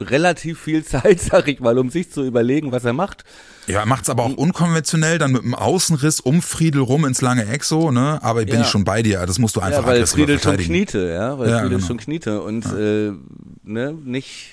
[0.03, 3.23] relativ viel Zeit, sag ich mal, um sich zu überlegen, was er macht.
[3.67, 7.21] Ja, er macht es aber auch unkonventionell, dann mit einem Außenriss um Friedel rum ins
[7.21, 8.19] lange Eck so, ne?
[8.21, 8.61] Aber bin ja.
[8.61, 11.49] ich schon bei dir, das musst du einfach ja, weil Friedel schon kniete, ja, weil
[11.49, 11.87] ja, Friedel genau.
[11.87, 12.77] schon kniete und ja.
[12.77, 13.13] äh,
[13.63, 14.51] ne, nicht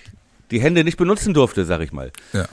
[0.51, 2.13] die Hände nicht benutzen durfte, sag ich mal.
[2.33, 2.47] Ja.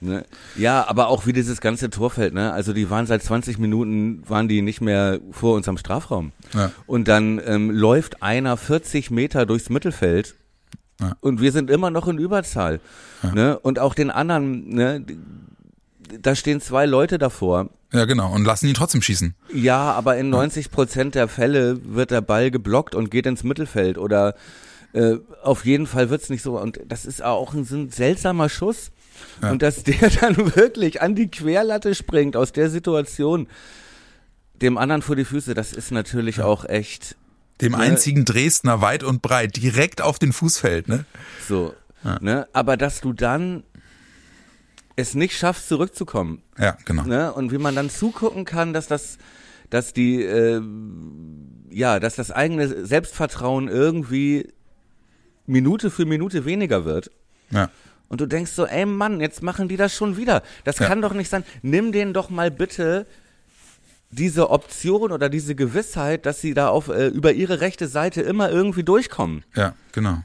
[0.00, 0.24] Ne?
[0.56, 2.52] Ja, aber auch wie dieses ganze Torfeld, ne?
[2.52, 6.32] Also die waren seit 20 Minuten, waren die nicht mehr vor uns am Strafraum.
[6.52, 6.72] Ja.
[6.86, 10.34] Und dann ähm, läuft einer 40 Meter durchs Mittelfeld
[11.00, 11.16] ja.
[11.20, 12.80] Und wir sind immer noch in Überzahl.
[13.22, 13.32] Ja.
[13.32, 13.58] Ne?
[13.58, 15.04] Und auch den anderen, ne?
[16.20, 17.70] da stehen zwei Leute davor.
[17.92, 18.32] Ja, genau.
[18.32, 19.34] Und lassen ihn trotzdem schießen.
[19.52, 23.98] Ja, aber in 90 Prozent der Fälle wird der Ball geblockt und geht ins Mittelfeld.
[23.98, 24.34] Oder
[24.92, 26.58] äh, auf jeden Fall wird's nicht so.
[26.58, 28.90] Und das ist auch ein, ein seltsamer Schuss.
[29.42, 29.52] Ja.
[29.52, 33.48] Und dass der dann wirklich an die Querlatte springt aus der Situation,
[34.60, 36.44] dem anderen vor die Füße, das ist natürlich ja.
[36.44, 37.16] auch echt
[37.60, 37.78] dem ne?
[37.78, 41.04] einzigen Dresdner weit und breit, direkt auf den Fußfeld, ne?
[41.48, 42.18] So, ja.
[42.20, 42.48] ne?
[42.52, 43.62] Aber dass du dann
[44.96, 46.42] es nicht schaffst, zurückzukommen.
[46.58, 47.04] Ja, genau.
[47.04, 47.32] Ne?
[47.32, 49.18] Und wie man dann zugucken kann, dass das,
[49.70, 50.62] dass die, äh,
[51.70, 54.52] ja, dass das eigene Selbstvertrauen irgendwie
[55.46, 57.10] Minute für Minute weniger wird.
[57.50, 57.70] Ja.
[58.08, 60.42] Und du denkst so, ey Mann, jetzt machen die das schon wieder.
[60.62, 60.86] Das ja.
[60.86, 61.44] kann doch nicht sein.
[61.62, 63.06] Nimm den doch mal bitte
[64.14, 68.50] diese Option oder diese Gewissheit, dass sie da auf äh, über ihre rechte Seite immer
[68.50, 69.44] irgendwie durchkommen.
[69.54, 70.18] Ja, genau.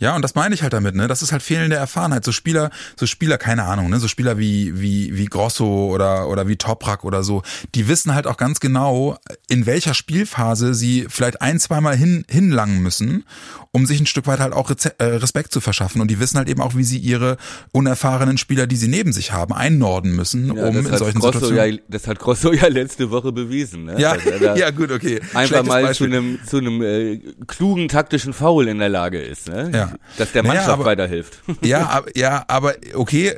[0.00, 1.08] Ja, und das meine ich halt damit, ne?
[1.08, 2.24] Das ist halt fehlende Erfahrenheit.
[2.24, 3.98] So Spieler, so Spieler, keine Ahnung, ne?
[3.98, 7.42] So Spieler wie, wie, wie Grosso oder, oder wie Toprak oder so,
[7.74, 12.80] die wissen halt auch ganz genau, in welcher Spielphase sie vielleicht ein, zweimal hin, hinlangen
[12.80, 13.24] müssen,
[13.72, 16.00] um sich ein Stück weit halt auch äh, Respekt zu verschaffen.
[16.00, 17.36] Und die wissen halt eben auch, wie sie ihre
[17.72, 21.74] unerfahrenen Spieler, die sie neben sich haben, einnorden müssen, ja, um in solchen Grosso Situationen.
[21.74, 24.00] Ja, das hat Grosso ja letzte Woche bewiesen, ne?
[24.00, 24.16] Ja,
[24.54, 25.20] ja gut, okay.
[25.34, 26.08] Einfach mal Beispiel.
[26.08, 29.72] zu einem, zu einem äh, klugen taktischen Foul in der Lage ist, ne?
[29.74, 31.40] Ja dass der Mannschaft naja, aber, weiterhilft.
[31.62, 33.34] Ja, aber, ja, aber okay,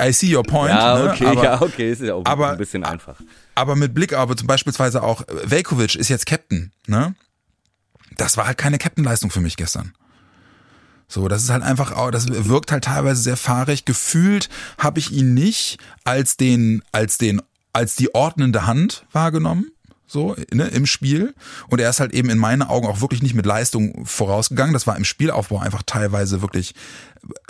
[0.00, 0.70] I see your point.
[0.70, 1.10] Ja, ne?
[1.10, 3.16] okay, aber, ja, okay, ist ja auch aber, ein bisschen einfach.
[3.54, 7.14] Aber mit Blick aber zum beispielsweise auch, Velkovic ist jetzt Captain, ne?
[8.16, 9.92] Das war halt keine Captain-Leistung für mich gestern.
[11.08, 13.84] So, das ist halt einfach, das wirkt halt teilweise sehr fahrig.
[13.84, 17.42] Gefühlt habe ich ihn nicht als den, als den,
[17.72, 19.72] als die ordnende Hand wahrgenommen
[20.10, 21.34] so ne, im Spiel.
[21.68, 24.72] Und er ist halt eben in meinen Augen auch wirklich nicht mit Leistung vorausgegangen.
[24.72, 26.74] Das war im Spielaufbau einfach teilweise wirklich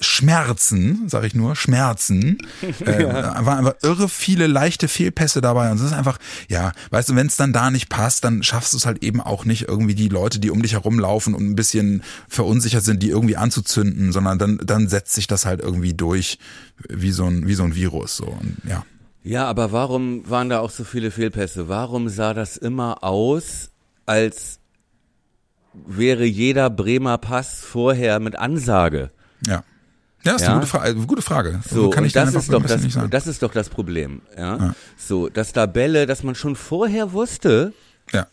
[0.00, 2.38] Schmerzen, sag ich nur, Schmerzen.
[2.86, 3.44] Äh, ja.
[3.44, 5.70] Waren einfach irre viele leichte Fehlpässe dabei.
[5.70, 6.18] Und es ist einfach,
[6.48, 9.20] ja, weißt du, wenn es dann da nicht passt, dann schaffst du es halt eben
[9.20, 13.10] auch nicht, irgendwie die Leute, die um dich herumlaufen und ein bisschen verunsichert sind, die
[13.10, 16.38] irgendwie anzuzünden, sondern dann, dann setzt sich das halt irgendwie durch
[16.88, 18.16] wie so ein, wie so ein Virus.
[18.16, 18.26] So.
[18.26, 18.84] Und, ja.
[19.22, 21.68] Ja, aber warum waren da auch so viele Fehlpässe?
[21.68, 23.70] Warum sah das immer aus,
[24.06, 24.60] als
[25.74, 29.10] wäre jeder Bremer Pass vorher mit Ansage?
[29.46, 29.62] Ja.
[30.22, 30.48] Ja, ist ja?
[30.48, 31.60] eine gute, Fra gute Frage.
[31.68, 34.56] So, kann ich das ist doch das, das ist doch das Problem, ja?
[34.56, 34.74] ja?
[34.98, 37.72] So, dass da Bälle, dass man schon vorher wusste,
[38.12, 38.26] ja.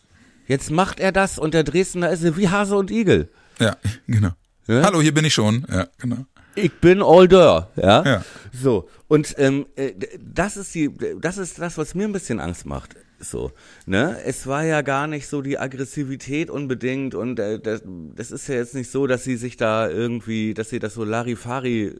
[0.46, 3.30] jetzt macht er das und der Dresdner ist wie Hase und Igel.
[3.58, 4.32] Ja, genau.
[4.66, 4.82] Ja?
[4.82, 5.66] Hallo, hier bin ich schon.
[5.70, 6.26] Ja, genau.
[6.54, 8.04] Ich bin all there, ja.
[8.04, 8.24] ja.
[8.52, 12.66] So und ähm, äh, das ist die, das ist das, was mir ein bisschen Angst
[12.66, 12.94] macht.
[13.20, 13.50] So,
[13.86, 14.16] ne?
[14.24, 18.56] Es war ja gar nicht so die Aggressivität unbedingt und äh, das, das ist ja
[18.56, 21.96] jetzt nicht so, dass sie sich da irgendwie, dass sie das so Larifari,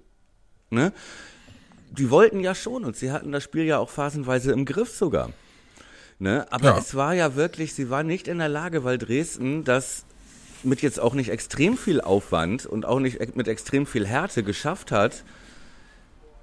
[0.70, 0.92] ne?
[1.90, 5.30] Die wollten ja schon und sie hatten das Spiel ja auch phasenweise im Griff sogar.
[6.18, 6.46] Ne?
[6.50, 6.78] Aber ja.
[6.78, 10.04] es war ja wirklich, sie war nicht in der Lage, weil Dresden das
[10.62, 14.92] mit jetzt auch nicht extrem viel Aufwand und auch nicht mit extrem viel Härte geschafft
[14.92, 15.24] hat,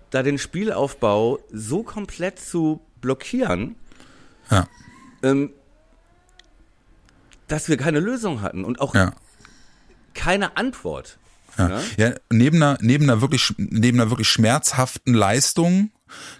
[0.09, 3.75] da den Spielaufbau so komplett zu blockieren,
[4.49, 4.67] ja.
[5.23, 5.51] ähm,
[7.47, 9.13] dass wir keine Lösung hatten und auch ja.
[10.13, 11.17] keine Antwort.
[11.57, 11.67] Ja.
[11.69, 11.83] Ne?
[11.97, 15.91] ja, neben einer, neben einer wirklich, neben einer wirklich schmerzhaften Leistung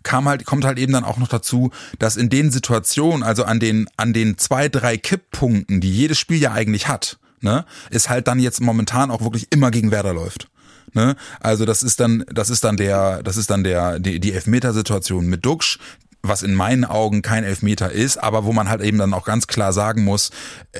[0.03, 3.59] kam halt, kommt halt eben dann auch noch dazu, dass in den Situationen, also an
[3.59, 8.27] den, an den zwei, drei Kipppunkten, die jedes Spiel ja eigentlich hat, ne, ist halt
[8.27, 10.49] dann jetzt momentan auch wirklich immer gegen Werder läuft.
[10.93, 11.15] Ne?
[11.39, 15.27] Also das ist dann, das ist dann der, das ist dann der, die, die Elfmetersituation
[15.27, 15.79] mit Duxch,
[16.27, 19.47] was in meinen Augen kein Elfmeter ist, aber wo man halt eben dann auch ganz
[19.47, 20.31] klar sagen muss,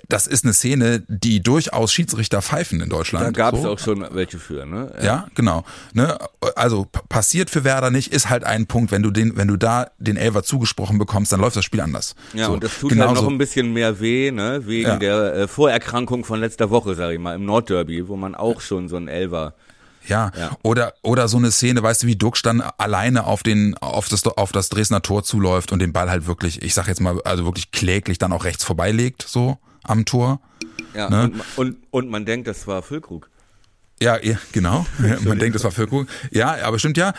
[0.08, 3.25] das ist eine Szene, die durchaus Schiedsrichter pfeifen in Deutschland.
[3.25, 3.71] Da gab es so.
[3.71, 4.91] auch schon welche für, ne?
[4.97, 5.63] Ja, ja genau.
[5.93, 6.17] Ne?
[6.55, 9.88] Also passiert für Werder nicht, ist halt ein Punkt, wenn du den, wenn du da
[9.97, 12.15] den Elfer zugesprochen bekommst, dann läuft das Spiel anders.
[12.34, 13.15] Ja, so, und das tut genauso.
[13.15, 14.62] halt noch ein bisschen mehr weh, ne?
[14.65, 14.97] Wegen ja.
[14.97, 18.88] der äh, Vorerkrankung von letzter Woche, sag ich mal, im Nordderby, wo man auch schon
[18.88, 19.53] so einen Elfer
[20.08, 20.32] ja.
[20.38, 20.58] ja.
[20.63, 24.26] Oder, oder so eine Szene, weißt du, wie Duxch dann alleine auf den, auf das,
[24.26, 27.46] auf das Dresdner Tor zuläuft und den Ball halt wirklich, ich sag jetzt mal, also
[27.46, 30.39] wirklich kläglich dann auch rechts vorbeilegt, so am Tor.
[30.94, 31.24] Ja, ne?
[31.24, 33.30] und, und, und man denkt, das war Füllkrug.
[34.02, 34.86] Ja, ja genau.
[35.24, 36.08] man denkt, das war Füllkrug.
[36.32, 37.13] Ja, aber stimmt ja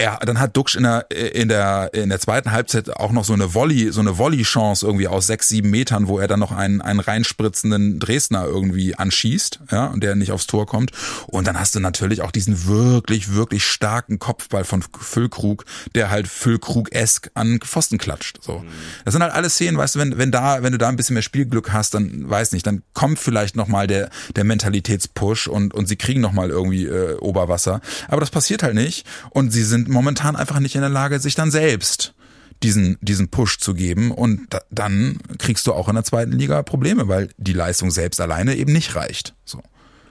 [0.00, 3.34] er, dann hat Duxch in der, in der, in der zweiten Halbzeit auch noch so
[3.34, 6.80] eine Volley, so eine Volley-Chance irgendwie aus sechs, sieben Metern, wo er dann noch einen,
[6.80, 10.92] einen reinspritzenden Dresdner irgendwie anschießt, ja, und der nicht aufs Tor kommt.
[11.26, 16.28] Und dann hast du natürlich auch diesen wirklich, wirklich starken Kopfball von Füllkrug, der halt
[16.28, 18.64] Füllkrug-esk an Pfosten klatscht, so.
[19.04, 21.14] Das sind halt alles Szenen, weißt du, wenn, wenn da, wenn du da ein bisschen
[21.14, 25.86] mehr Spielglück hast, dann weiß nicht, dann kommt vielleicht nochmal der, der Mentalitätspush und, und
[25.86, 27.82] sie kriegen nochmal irgendwie äh, Oberwasser.
[28.08, 31.34] Aber das passiert halt nicht und sie sind momentan einfach nicht in der Lage, sich
[31.34, 32.14] dann selbst
[32.62, 34.10] diesen, diesen Push zu geben.
[34.10, 38.20] Und da, dann kriegst du auch in der zweiten Liga Probleme, weil die Leistung selbst
[38.20, 39.34] alleine eben nicht reicht.
[39.44, 39.62] So.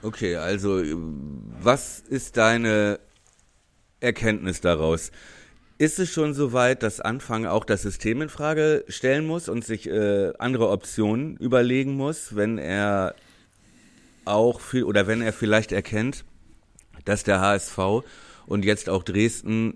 [0.02, 0.82] Okay, also
[1.60, 3.00] was ist deine
[4.00, 5.10] Erkenntnis daraus?
[5.78, 9.64] Ist es schon so weit, dass Anfang auch das System in Frage stellen muss und
[9.64, 13.14] sich äh, andere Optionen überlegen muss, wenn er
[14.26, 16.24] auch viel oder wenn er vielleicht erkennt,
[17.04, 17.78] dass der HSV
[18.50, 19.74] und jetzt auch Dresden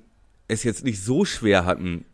[0.49, 2.05] es jetzt nicht so schwer hatten,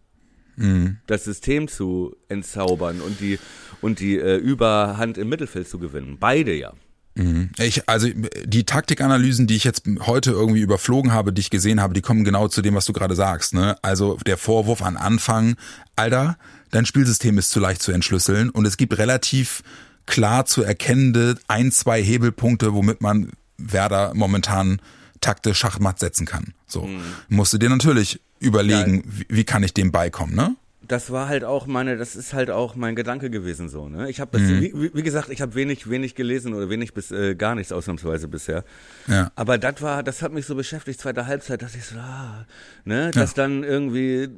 [0.57, 0.99] mhm.
[1.07, 3.38] das System zu entzaubern und die
[3.81, 6.18] und die äh, Überhand im Mittelfeld zu gewinnen.
[6.20, 6.75] Beide ja.
[7.14, 7.51] Mhm.
[7.59, 8.09] Ich, also
[8.44, 12.25] die Taktikanalysen, die ich jetzt heute irgendwie überflogen habe, die ich gesehen habe, die kommen
[12.25, 13.55] genau zu dem, was du gerade sagst.
[13.55, 13.77] Ne?
[13.81, 15.57] Also der Vorwurf an Anfang,
[15.96, 16.37] Alter,
[16.70, 19.62] dein Spielsystem ist zu leicht zu entschlüsseln und es gibt relativ
[20.05, 24.81] klar zu erkennende ein, zwei Hebelpunkte, womit man Werder momentan
[25.20, 26.54] taktisch Schachmatt setzen kann.
[26.66, 27.02] So mhm.
[27.28, 29.02] musst du dir natürlich überlegen, ja.
[29.06, 30.56] wie, wie, kann ich dem beikommen, ne?
[30.88, 33.88] Das war halt auch meine, das ist halt auch mein Gedanke gewesen so.
[33.88, 34.11] Ne?
[34.11, 34.61] Ich habe, mhm.
[34.61, 38.26] wie, wie, gesagt, ich habe wenig, wenig gelesen oder wenig bis äh, gar nichts ausnahmsweise
[38.26, 38.64] bisher.
[39.06, 39.30] Ja.
[39.37, 42.44] Aber das war, das hat mich so beschäftigt, zweite Halbzeit, dass ich so, ah,
[42.85, 43.42] ne, dass ja.
[43.42, 44.30] dann irgendwie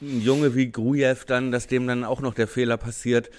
[0.00, 3.30] ein Junge wie Grujew dann, dass dem dann auch noch der Fehler passiert.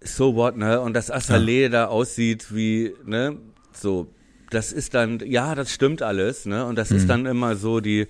[0.00, 0.80] So what, ne?
[0.80, 3.38] Und dass Assalé da aussieht wie, ne,
[3.72, 4.12] so
[4.54, 6.64] das ist dann, ja, das stimmt alles, ne?
[6.66, 6.96] Und das mhm.
[6.96, 8.06] ist dann immer so die,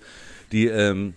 [0.51, 1.13] die, ähm,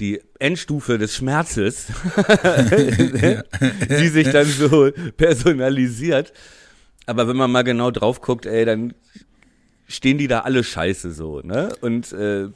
[0.00, 1.86] die Endstufe des Schmerzes,
[3.88, 6.32] die sich dann so personalisiert.
[7.06, 8.92] Aber wenn man mal genau drauf guckt, ey, dann
[9.86, 11.74] stehen die da alle scheiße so, ne?
[11.80, 12.48] Und äh,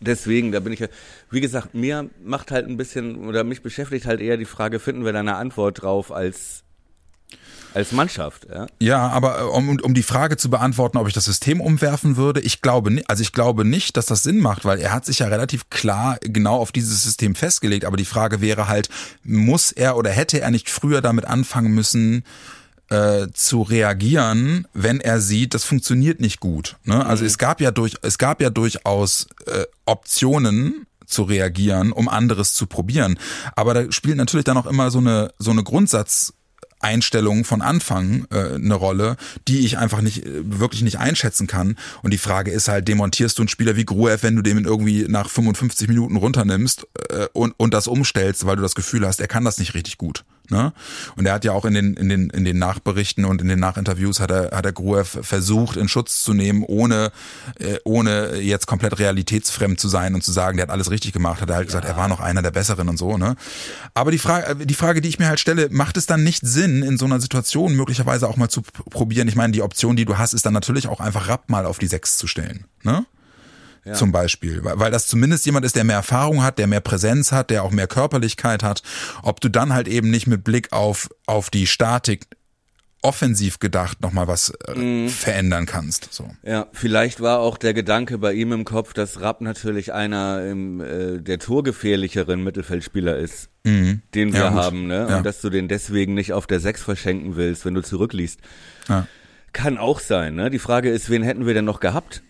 [0.00, 0.84] deswegen, da bin ich,
[1.30, 5.04] wie gesagt, mir macht halt ein bisschen, oder mich beschäftigt halt eher die Frage, finden
[5.04, 6.63] wir da eine Antwort drauf als
[7.74, 8.66] als Mannschaft, ja.
[8.80, 12.40] Ja, aber äh, um, um die Frage zu beantworten, ob ich das System umwerfen würde,
[12.40, 15.18] ich glaube nicht, also ich glaube nicht, dass das Sinn macht, weil er hat sich
[15.18, 17.84] ja relativ klar genau auf dieses System festgelegt.
[17.84, 18.88] Aber die Frage wäre halt,
[19.24, 22.24] muss er oder hätte er nicht früher damit anfangen müssen,
[22.90, 26.76] äh, zu reagieren, wenn er sieht, das funktioniert nicht gut.
[26.84, 27.04] Ne?
[27.04, 27.28] Also mhm.
[27.28, 32.66] es gab ja durch, es gab ja durchaus äh, Optionen, zu reagieren, um anderes zu
[32.66, 33.18] probieren.
[33.56, 36.32] Aber da spielt natürlich dann auch immer so eine so eine Grundsatz
[36.84, 39.16] Einstellungen von Anfang äh, eine Rolle,
[39.48, 41.76] die ich einfach nicht äh, wirklich nicht einschätzen kann.
[42.02, 45.06] Und die Frage ist halt, demontierst du einen Spieler wie Gruev, wenn du den irgendwie
[45.08, 49.28] nach 55 Minuten runternimmst äh, und, und das umstellst, weil du das Gefühl hast, er
[49.28, 50.24] kann das nicht richtig gut.
[50.50, 50.72] Ne?
[51.16, 53.58] Und er hat ja auch in den, in den, in den Nachberichten und in den
[53.58, 57.12] Nachinterviews hat er, hat er Gruev versucht, in Schutz zu nehmen, ohne,
[57.58, 61.40] äh, ohne jetzt komplett realitätsfremd zu sein und zu sagen, der hat alles richtig gemacht,
[61.40, 61.68] hat er halt ja.
[61.68, 63.36] gesagt, er war noch einer der Besseren und so, ne?
[63.94, 66.46] Aber die Frage, äh, die Frage, die ich mir halt stelle, macht es dann nicht
[66.46, 69.28] Sinn, in so einer Situation möglicherweise auch mal zu probieren?
[69.28, 71.78] Ich meine, die Option, die du hast, ist dann natürlich auch einfach Rapp mal auf
[71.78, 73.06] die Sechs zu stellen, ne?
[73.84, 73.94] Ja.
[73.94, 74.60] zum Beispiel.
[74.62, 77.70] Weil das zumindest jemand ist, der mehr Erfahrung hat, der mehr Präsenz hat, der auch
[77.70, 78.82] mehr Körperlichkeit hat.
[79.22, 82.26] Ob du dann halt eben nicht mit Blick auf, auf die Statik
[83.04, 85.08] offensiv gedacht nochmal was äh, mhm.
[85.08, 86.12] verändern kannst.
[86.12, 86.26] So.
[86.42, 90.80] Ja, vielleicht war auch der Gedanke bei ihm im Kopf, dass Rapp natürlich einer im,
[90.80, 94.00] äh, der torgefährlicheren Mittelfeldspieler ist, mhm.
[94.14, 95.06] den wir ja, haben, ne?
[95.08, 95.18] Ja.
[95.18, 98.40] Und dass du den deswegen nicht auf der Sechs verschenken willst, wenn du zurückliest.
[98.88, 99.06] Ja.
[99.52, 100.48] Kann auch sein, ne?
[100.48, 102.22] Die Frage ist, wen hätten wir denn noch gehabt?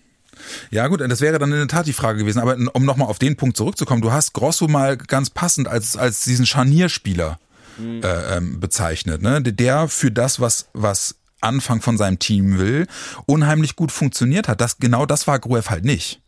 [0.71, 2.41] Ja gut, das wäre dann in der Tat die Frage gewesen.
[2.41, 6.25] Aber um nochmal auf den Punkt zurückzukommen, du hast Grosso mal ganz passend als, als
[6.25, 7.39] diesen Scharnierspieler
[7.79, 8.03] mhm.
[8.03, 9.43] äh, ähm, bezeichnet, ne?
[9.43, 12.87] der für das, was, was Anfang von seinem Team will,
[13.27, 14.61] unheimlich gut funktioniert hat.
[14.61, 16.21] Das, genau das war Gruev halt nicht.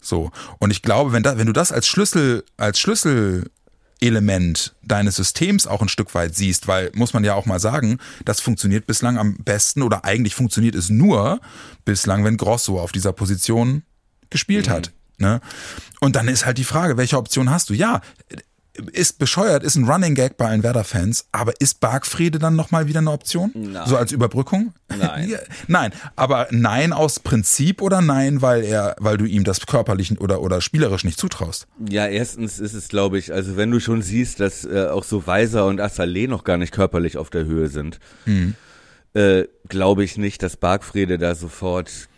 [0.00, 0.30] So.
[0.58, 3.50] Und ich glaube, wenn, da, wenn du das als Schlüssel, als Schlüssel
[4.00, 7.98] Element deines Systems auch ein Stück weit siehst, weil muss man ja auch mal sagen,
[8.24, 11.40] das funktioniert bislang am besten oder eigentlich funktioniert es nur
[11.84, 13.82] bislang, wenn Grosso auf dieser Position
[14.30, 14.72] gespielt mhm.
[14.72, 14.92] hat.
[15.18, 15.40] Ne?
[16.00, 17.74] Und dann ist halt die Frage, welche Option hast du?
[17.74, 18.00] Ja,
[18.92, 23.00] ist bescheuert, ist ein Running Gag bei allen Werder-Fans, aber ist Bargfriede dann nochmal wieder
[23.00, 23.50] eine Option?
[23.54, 23.86] Nein.
[23.86, 24.72] So als Überbrückung?
[24.88, 25.34] Nein.
[25.66, 30.40] nein, aber nein aus Prinzip oder nein, weil er, weil du ihm das körperlich oder,
[30.40, 31.66] oder spielerisch nicht zutraust?
[31.88, 35.26] Ja, erstens ist es, glaube ich, also wenn du schon siehst, dass äh, auch so
[35.26, 38.54] Weiser und Assalé noch gar nicht körperlich auf der Höhe sind, mhm.
[39.14, 42.09] äh, glaube ich nicht, dass Bargfriede da sofort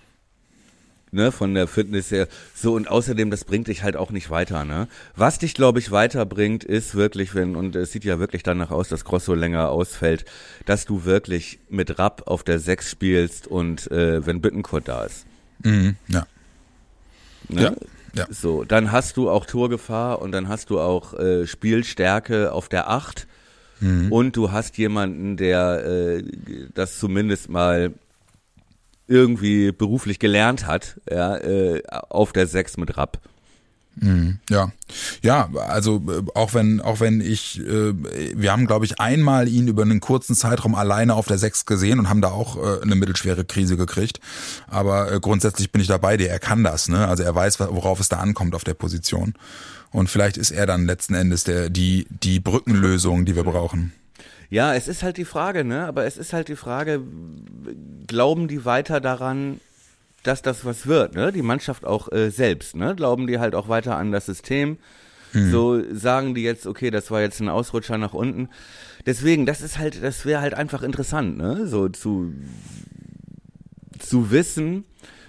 [1.12, 2.26] ne, von der Fitness her.
[2.54, 4.88] So, und außerdem, das bringt dich halt auch nicht weiter, ne?
[5.14, 8.88] Was dich, glaube ich, weiterbringt, ist wirklich, wenn, und es sieht ja wirklich danach aus,
[8.88, 10.24] dass Grosso länger ausfällt,
[10.66, 15.26] dass du wirklich mit Rapp auf der 6 spielst und äh, wenn Bittenkurt da ist.
[15.62, 16.26] Mhm, ja.
[17.48, 17.62] Ne?
[17.62, 17.72] ja.
[18.14, 18.26] Ja.
[18.30, 22.90] So, dann hast du auch Torgefahr und dann hast du auch äh, Spielstärke auf der
[22.90, 23.26] 8
[23.80, 24.12] mhm.
[24.12, 26.22] und du hast jemanden, der äh,
[26.74, 27.94] das zumindest mal
[29.12, 33.20] irgendwie beruflich gelernt hat, ja, äh, auf der Sechs mit Rapp.
[33.96, 34.72] Mhm, ja,
[35.22, 37.92] ja, also äh, auch wenn auch wenn ich, äh,
[38.34, 41.98] wir haben glaube ich einmal ihn über einen kurzen Zeitraum alleine auf der Sechs gesehen
[41.98, 44.18] und haben da auch äh, eine mittelschwere Krise gekriegt.
[44.66, 46.30] Aber äh, grundsätzlich bin ich dabei, dir.
[46.30, 47.06] Er kann das, ne?
[47.06, 49.34] Also er weiß, worauf es da ankommt auf der Position.
[49.90, 53.92] Und vielleicht ist er dann letzten Endes der die die Brückenlösung, die wir brauchen.
[54.52, 55.86] Ja, es ist halt die Frage, ne?
[55.86, 57.00] Aber es ist halt die Frage,
[58.06, 59.62] glauben die weiter daran,
[60.24, 61.32] dass das was wird, ne?
[61.32, 62.94] Die Mannschaft auch äh, selbst, ne?
[62.94, 64.76] Glauben die halt auch weiter an das System?
[65.30, 65.50] Hm.
[65.50, 68.50] So sagen die jetzt, okay, das war jetzt ein Ausrutscher nach unten.
[69.06, 71.66] Deswegen, das ist halt, das wäre halt einfach interessant, ne?
[71.66, 72.34] So zu,
[73.98, 74.84] zu wissen,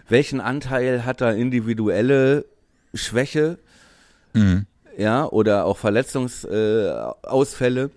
[0.10, 2.44] welchen Anteil hat da individuelle
[2.94, 3.58] Schwäche,
[4.34, 4.66] mhm.
[4.98, 7.84] ja, oder auch Verletzungsausfälle.
[7.86, 7.90] Äh,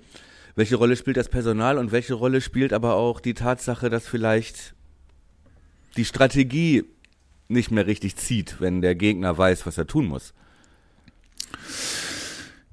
[0.56, 4.74] welche Rolle spielt das Personal und welche Rolle spielt aber auch die Tatsache, dass vielleicht
[5.96, 6.84] die Strategie
[7.48, 10.34] nicht mehr richtig zieht, wenn der Gegner weiß, was er tun muss.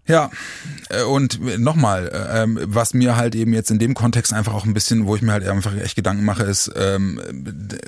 [0.05, 0.31] Ja,
[0.89, 4.73] äh, und nochmal, ähm, was mir halt eben jetzt in dem Kontext einfach auch ein
[4.73, 7.21] bisschen, wo ich mir halt einfach echt Gedanken mache, ist, ähm,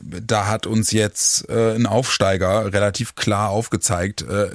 [0.01, 4.51] da hat uns jetzt äh, ein Aufsteiger relativ klar aufgezeigt, äh,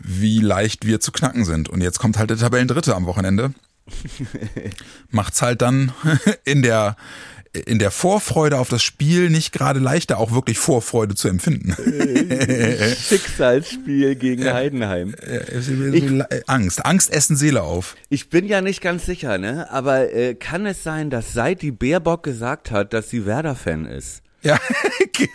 [0.00, 1.68] wie leicht wir zu knacken sind.
[1.68, 3.54] Und jetzt kommt halt der Tabellendritte am Wochenende.
[5.10, 5.92] macht's halt dann
[6.44, 6.96] in der
[7.66, 11.72] in der Vorfreude auf das Spiel nicht gerade leichter, auch wirklich Vorfreude zu empfinden.
[12.96, 14.54] Schicksalsspiel gegen ja.
[14.54, 15.14] Heidenheim.
[15.92, 16.04] Ich,
[16.48, 16.84] Angst.
[16.84, 17.94] Angst essen Seele auf.
[18.08, 19.70] Ich bin ja nicht ganz sicher, ne?
[19.70, 24.22] Aber äh, kann es sein, dass seit die Baerbock gesagt hat, dass sie Werder-Fan ist?
[24.42, 24.58] Ja,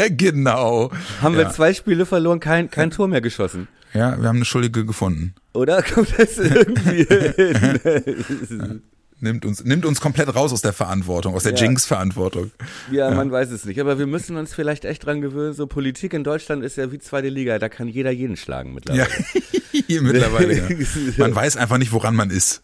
[0.10, 0.92] genau.
[1.22, 3.70] Haben wir zwei Spiele verloren, kein, kein Tor mehr geschossen.
[3.94, 5.34] Ja, wir haben eine Schuldige gefunden.
[5.54, 7.04] Oder kommt das irgendwie
[8.48, 8.84] hin?
[9.22, 11.64] Nimmt uns, nimmt uns komplett raus aus der Verantwortung, aus der Ja.
[11.64, 12.52] Jinx-Verantwortung.
[12.90, 13.82] Ja, man weiß es nicht.
[13.82, 15.54] Aber wir müssen uns vielleicht echt dran gewöhnen.
[15.54, 17.60] So Politik in Deutschland ist ja wie zweite Liga.
[17.60, 19.08] Da kann jeder jeden schlagen Ja, mittlerweile.
[19.88, 20.54] hier mittlerweile.
[20.54, 20.70] Ja.
[21.18, 22.64] Man weiß einfach nicht, woran man ist.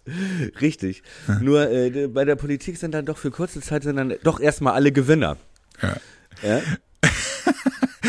[0.62, 1.04] Richtig.
[1.42, 4.76] Nur äh, bei der Politik sind dann doch für kurze Zeit sind dann doch erstmal
[4.76, 5.36] alle Gewinner.
[5.82, 5.98] Ja.
[6.42, 6.62] Ja?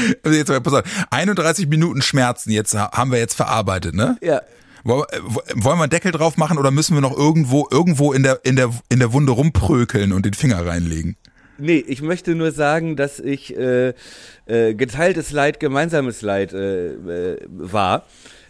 [0.27, 4.17] Jetzt mal, pass auf, 31 Minuten Schmerzen jetzt ha- haben wir jetzt verarbeitet, ne?
[4.23, 4.43] Ja.
[4.85, 5.21] Wollen wir- äh,
[5.65, 8.57] Wollen wir einen Deckel drauf machen oder müssen wir noch irgendwo irgendwo in der in
[8.57, 11.17] der in der Wunde rumprökeln und den Finger reinlegen?
[11.59, 13.95] Nee, ich möchte nur sagen, dass ich äh,
[14.47, 18.05] äh, geteiltes Leid, gemeinsames Leid äh, äh, war.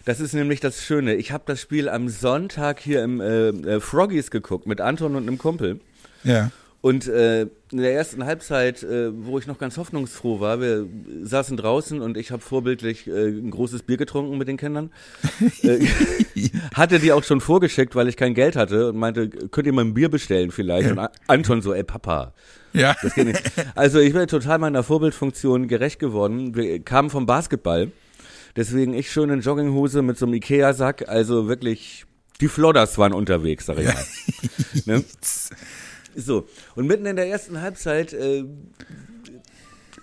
[0.04, 1.14] Das ist nämlich das Schöne.
[1.14, 5.26] Ich habe das Spiel am Sonntag hier im äh, äh, Froggies geguckt mit Anton und
[5.28, 5.80] einem Kumpel.
[6.24, 6.50] Ja.
[6.86, 10.86] Und äh, in der ersten Halbzeit, äh, wo ich noch ganz hoffnungsfroh war, wir
[11.20, 14.92] saßen draußen und ich habe vorbildlich äh, ein großes Bier getrunken mit den Kindern.
[15.64, 15.84] äh,
[16.76, 19.84] hatte die auch schon vorgeschickt, weil ich kein Geld hatte und meinte, könnt ihr mal
[19.84, 20.92] ein Bier bestellen vielleicht?
[20.92, 22.34] Und Anton so, ey Papa,
[22.72, 22.94] Ja.
[23.02, 23.42] das geht nicht.
[23.74, 26.54] Also ich bin total meiner Vorbildfunktion gerecht geworden.
[26.54, 27.90] Wir kamen vom Basketball.
[28.54, 31.08] Deswegen ich schön in Jogginghose mit so einem Ikea-Sack.
[31.08, 32.04] Also wirklich,
[32.40, 34.04] die Flodders waren unterwegs, sag ich mal.
[34.98, 35.04] ne?
[36.16, 38.44] So, und mitten in der ersten Halbzeit äh,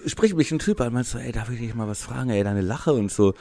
[0.06, 2.44] spricht mich ein Typ an, meinst so, ey, darf ich dich mal was fragen, ey,
[2.44, 3.34] deine Lache und so.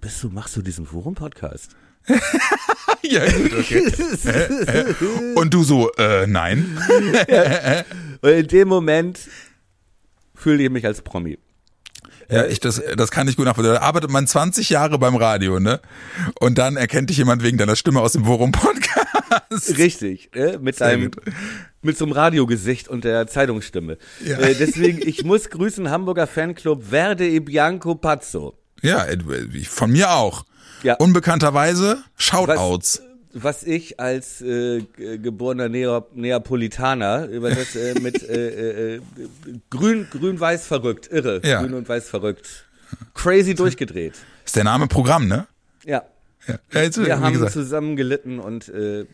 [0.00, 1.76] Bist du, machst du diesen Forum-Podcast?
[3.02, 4.94] ja gut, okay.
[5.34, 6.78] Und du so, äh, nein.
[8.20, 9.20] Und in dem Moment
[10.34, 11.38] fühle ich mich als Promi.
[12.30, 13.74] Ja, ich, das, das kann ich gut nachvollziehen.
[13.74, 15.80] Da arbeitet man 20 Jahre beim Radio, ne?
[16.38, 19.78] Und dann erkennt dich jemand wegen deiner Stimme aus dem Worum-Podcast.
[19.78, 21.22] Richtig, äh, mit Sehr einem gut.
[21.82, 23.98] mit so einem Radiogesicht und der Zeitungsstimme.
[24.24, 24.38] Ja.
[24.38, 28.56] Äh, deswegen, ich muss grüßen Hamburger Fanclub Verde e Bianco Pazzo.
[28.82, 29.18] Ja, äh,
[29.64, 30.44] von mir auch.
[30.82, 30.94] Ja.
[30.94, 33.00] Unbekannterweise, Shoutouts.
[33.02, 33.09] Was
[33.64, 39.00] ich als äh, geborener Neo Neapolitaner über das äh, mit äh, äh,
[39.70, 41.60] grün grün weiß verrückt, irre, Ja.
[41.62, 42.66] grün und weiß verrückt.
[43.14, 44.14] Crazy durchgedreht.
[44.44, 45.46] Ist der Name Programm, ne?
[45.84, 46.02] Ja.
[46.46, 47.52] Ja, ja jetzt, Wir haben gesagt.
[47.52, 49.06] zusammen gelitten und äh,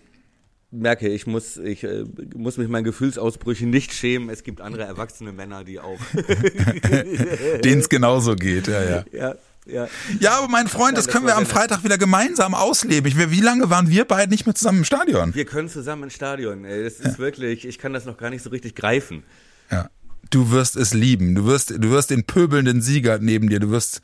[0.71, 4.31] merke, ich muss, ich äh, muss mich meinen Gefühlsausbrüchen nicht schämen.
[4.31, 5.99] Es gibt andere erwachsene Männer, die auch.
[7.65, 9.05] denen es genauso geht, ja, ja.
[9.13, 9.35] ja,
[9.67, 9.89] ja.
[10.21, 11.53] Ja, aber mein Freund, das das können wir am nett.
[11.53, 13.11] Freitag wieder gemeinsam ausleben.
[13.11, 15.35] Ich, wie lange waren wir beide nicht mehr zusammen im Stadion?
[15.35, 16.65] Wir können zusammen ins Stadion.
[16.65, 16.85] Ey.
[16.85, 19.25] Das ist wirklich, ich kann das noch gar nicht so richtig greifen.
[19.71, 19.91] Ja.
[20.31, 21.35] Du wirst es lieben.
[21.35, 23.61] Du wirst, du wirst den pöbelnden Sieger neben dir.
[23.61, 24.01] Du wirst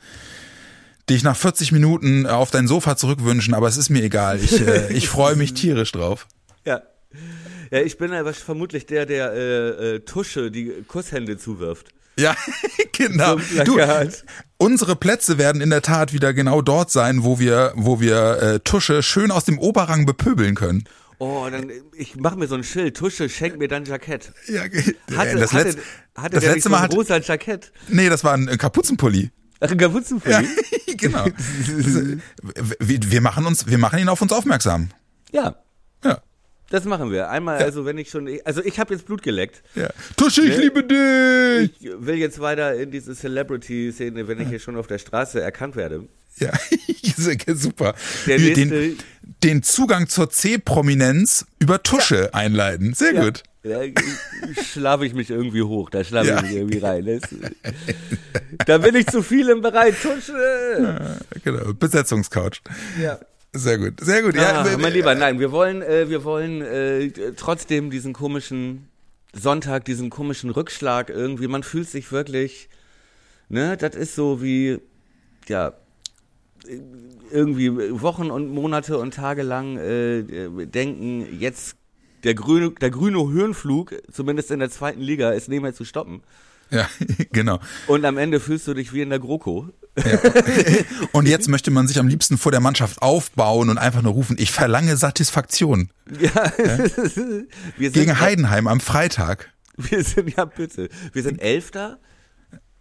[1.09, 4.39] dich nach 40 Minuten auf dein Sofa zurückwünschen, aber es ist mir egal.
[4.39, 6.27] Ich, äh, ich freue mich tierisch drauf.
[6.65, 6.81] Ja.
[7.71, 11.89] Ja, ich bin aber vermutlich der, der äh, äh, Tusche die Kusshände zuwirft.
[12.17, 12.35] Ja,
[12.91, 13.37] genau.
[13.37, 13.79] So Du,
[14.57, 18.59] unsere Plätze werden in der Tat wieder genau dort sein, wo wir, wo wir äh,
[18.59, 20.83] Tusche schön aus dem Oberrang bepöbeln können.
[21.19, 22.97] Oh, dann ich mach mir so ein Schild.
[22.97, 24.33] Tusche, schenk mir dein Jackett.
[24.47, 25.81] Ja, Hatte, das, hatte, letzte,
[26.15, 27.71] hatte das der letzte so Mal ein hat, rosa Jackett?
[27.87, 29.31] nee, das war ein äh, Kapuzenpulli.
[29.59, 30.33] Ach, ein Kapuzenpulli?
[30.33, 30.93] Ja, Ja.
[30.97, 31.25] genau.
[32.79, 34.89] wir, wir machen uns, wir machen ihn auf uns aufmerksam.
[35.31, 35.55] ja.
[36.03, 36.21] Ja.
[36.73, 37.29] Das machen wir.
[37.29, 39.61] Einmal, also wenn ich schon, also ich habe jetzt Blut geleckt.
[39.75, 39.89] Ja.
[40.17, 40.63] Tusche, ich Ne?
[40.63, 41.69] liebe dich.
[41.79, 45.75] Ich will jetzt weiter in diese Celebrity-Szene, wenn ich hier schon auf der Straße erkannt
[45.75, 46.07] werde.
[46.39, 46.51] Ja,
[47.53, 47.93] super.
[48.25, 48.97] Den,
[49.43, 52.95] den Zugang zur C-Prominenz über Tusche einleiten.
[52.95, 53.43] Sehr gut.
[53.61, 53.81] Da
[54.63, 56.37] schlafe ich mich irgendwie hoch, da schlafe Ja.
[56.37, 57.05] ich mich irgendwie rein.
[57.05, 57.21] Das,
[58.65, 60.97] da bin ich zu viel im Bereich Tusche.
[61.43, 61.71] Genau.
[61.75, 62.61] Besetzungscouch.
[62.99, 63.19] Ja.
[63.53, 63.99] Sehr gut.
[63.99, 64.35] Sehr gut.
[64.35, 68.89] Ja, ja, mein Lieber, nein, wir wollen, äh, wir wollen äh, trotzdem diesen komischen
[69.31, 71.47] Sonntag, diesen komischen Rückschlag irgendwie.
[71.47, 72.69] Man fühlt sich wirklich,
[73.49, 74.79] ne, das ist so wie,
[75.47, 75.73] ja,
[77.31, 80.23] irgendwie Wochen und Monate und Tage lang äh,
[80.65, 81.75] denken, jetzt
[82.23, 86.23] der grüne, der grüne Höhenflug, zumindest in der zweiten Liga, ist nicht mehr zu stoppen.
[86.69, 86.89] Ja,
[87.31, 87.59] genau.
[87.87, 89.69] Und am Ende fühlst du dich wie in der GroKo.
[91.11, 94.37] Und jetzt möchte man sich am liebsten vor der Mannschaft aufbauen und einfach nur rufen,
[94.39, 95.89] ich verlange Satisfaktion.
[96.19, 96.51] Ja,
[97.07, 99.51] sind, Gegen Heidenheim am Freitag.
[99.77, 101.99] wir sind, ja bitte, wir sind Elfter,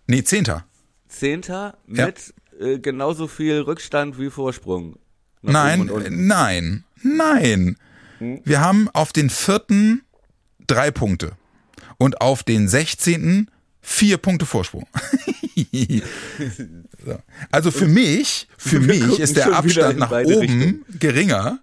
[0.07, 0.65] Nee, Zehnter.
[1.09, 2.07] Zehnter Ja.
[2.07, 4.97] mit äh, genauso viel Rückstand wie Vorsprung.
[5.43, 7.77] Nein, nein, nein.
[8.19, 10.03] Wir haben auf den vierten
[10.67, 11.33] drei Punkte
[11.99, 14.87] und auf den sechzehnten vier Punkte Vorsprung.
[17.05, 17.19] so.
[17.51, 20.85] Also für mich, für mich ist der Abstand nach oben Richtungen.
[20.99, 21.61] geringer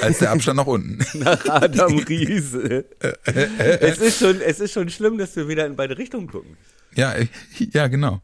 [0.00, 0.98] als der Abstand nach unten.
[1.18, 2.84] Nach Adam Riese.
[3.24, 6.56] es, ist schon, es ist schon schlimm, dass wir wieder in beide Richtungen gucken.
[6.94, 7.28] Ja, äh,
[7.72, 8.20] ja, genau.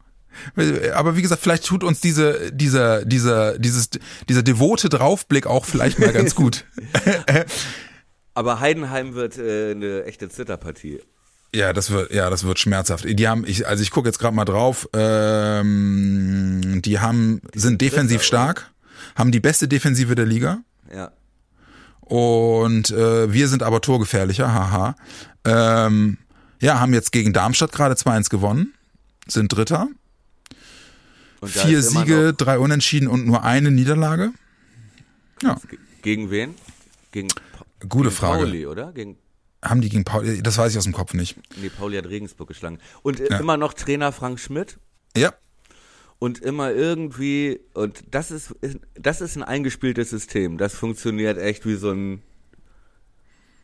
[0.93, 3.89] Aber wie gesagt, vielleicht tut uns diese, dieser, dieser, dieses,
[4.27, 6.65] dieser devote Draufblick auch vielleicht mal ganz gut.
[8.33, 11.01] Aber Heidenheim wird äh, eine echte Zitterpartie.
[11.55, 13.05] Ja, das wird, ja, das wird schmerzhaft.
[13.07, 14.89] Die haben, ich, also ich gucke jetzt gerade mal drauf.
[14.93, 18.71] Ähm, die haben, sind defensiv stark,
[19.15, 20.59] haben die beste Defensive der Liga.
[20.93, 21.11] Ja.
[22.01, 24.95] Und äh, wir sind aber torgefährlicher, haha.
[25.45, 26.17] Ähm,
[26.59, 28.73] ja, haben jetzt gegen Darmstadt gerade 2-1 gewonnen,
[29.27, 29.87] sind Dritter.
[31.45, 34.31] Vier Siege, drei Unentschieden und nur eine Niederlage.
[35.41, 35.57] Ja,
[36.03, 36.55] Gegen wen?
[37.11, 37.29] Gegen
[37.87, 38.43] Gute gegen Frage.
[38.43, 38.91] Pauli, oder?
[38.91, 39.17] Gegen
[39.63, 41.37] haben die gegen Paul, das weiß ich aus dem Kopf nicht.
[41.61, 42.79] Nee, Pauli hat Regensburg geschlagen.
[43.01, 43.39] Und äh, Ja.
[43.39, 44.77] immer noch Trainer Frank Schmidt
[45.17, 45.33] Ja,
[46.19, 50.57] und immer irgendwie, und das ist, ist- das ist ein eingespieltes System.
[50.57, 52.21] Das funktioniert echt wie so ein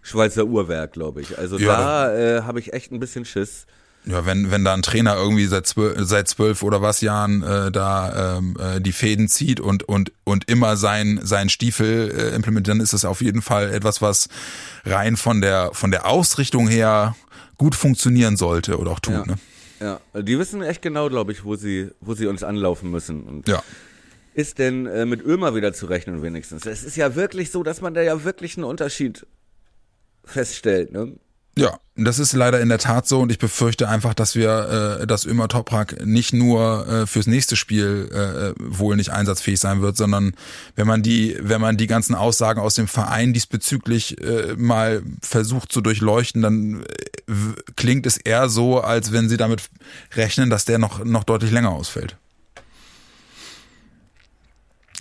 [0.02, 1.38] Schweizer Uhrwerk, glaube ich.
[1.38, 1.66] Also Ja,
[2.08, 3.66] da äh, habe ich echt ein bisschen Schiss.
[4.06, 7.72] Ja, wenn, wenn da ein Trainer irgendwie seit zwölf, seit zwölf oder was Jahren äh,
[7.72, 12.76] da ähm, äh, die Fäden zieht und, und, und immer sein, sein Stiefel äh, implementiert,
[12.76, 14.30] dann ist das auf jeden Fall etwas, was
[14.86, 17.16] rein von der, von der Ausrichtung her
[17.58, 19.14] gut funktionieren sollte oder auch tut.
[19.14, 19.26] Ja.
[19.26, 19.36] Ne?
[19.80, 23.24] Ja, die wissen echt genau, glaube ich, wo sie, wo sie uns anlaufen müssen.
[23.24, 23.64] Und ja.
[24.34, 26.66] ist denn äh, mit Ömer wieder zu rechnen wenigstens?
[26.66, 29.26] Es ist ja wirklich so, dass man da ja wirklich einen Unterschied
[30.26, 30.92] feststellt.
[30.92, 31.18] Ne?
[31.60, 35.08] Ja, das ist leider in der Tat so und ich befürchte einfach, dass wir, äh,
[35.08, 39.98] dass Ömer Toprak nicht nur äh, fürs nächste Spiel äh, wohl nicht einsatzfähig sein wird,
[39.98, 40.34] sondern
[40.76, 45.72] wenn man die, wenn man die ganzen Aussagen aus dem Verein diesbezüglich äh, mal versucht
[45.72, 47.34] zu durchleuchten, dann äh,
[47.76, 49.70] klingt es eher so, als wenn sie damit
[50.16, 52.18] rechnen, dass der noch noch deutlich länger ausfällt.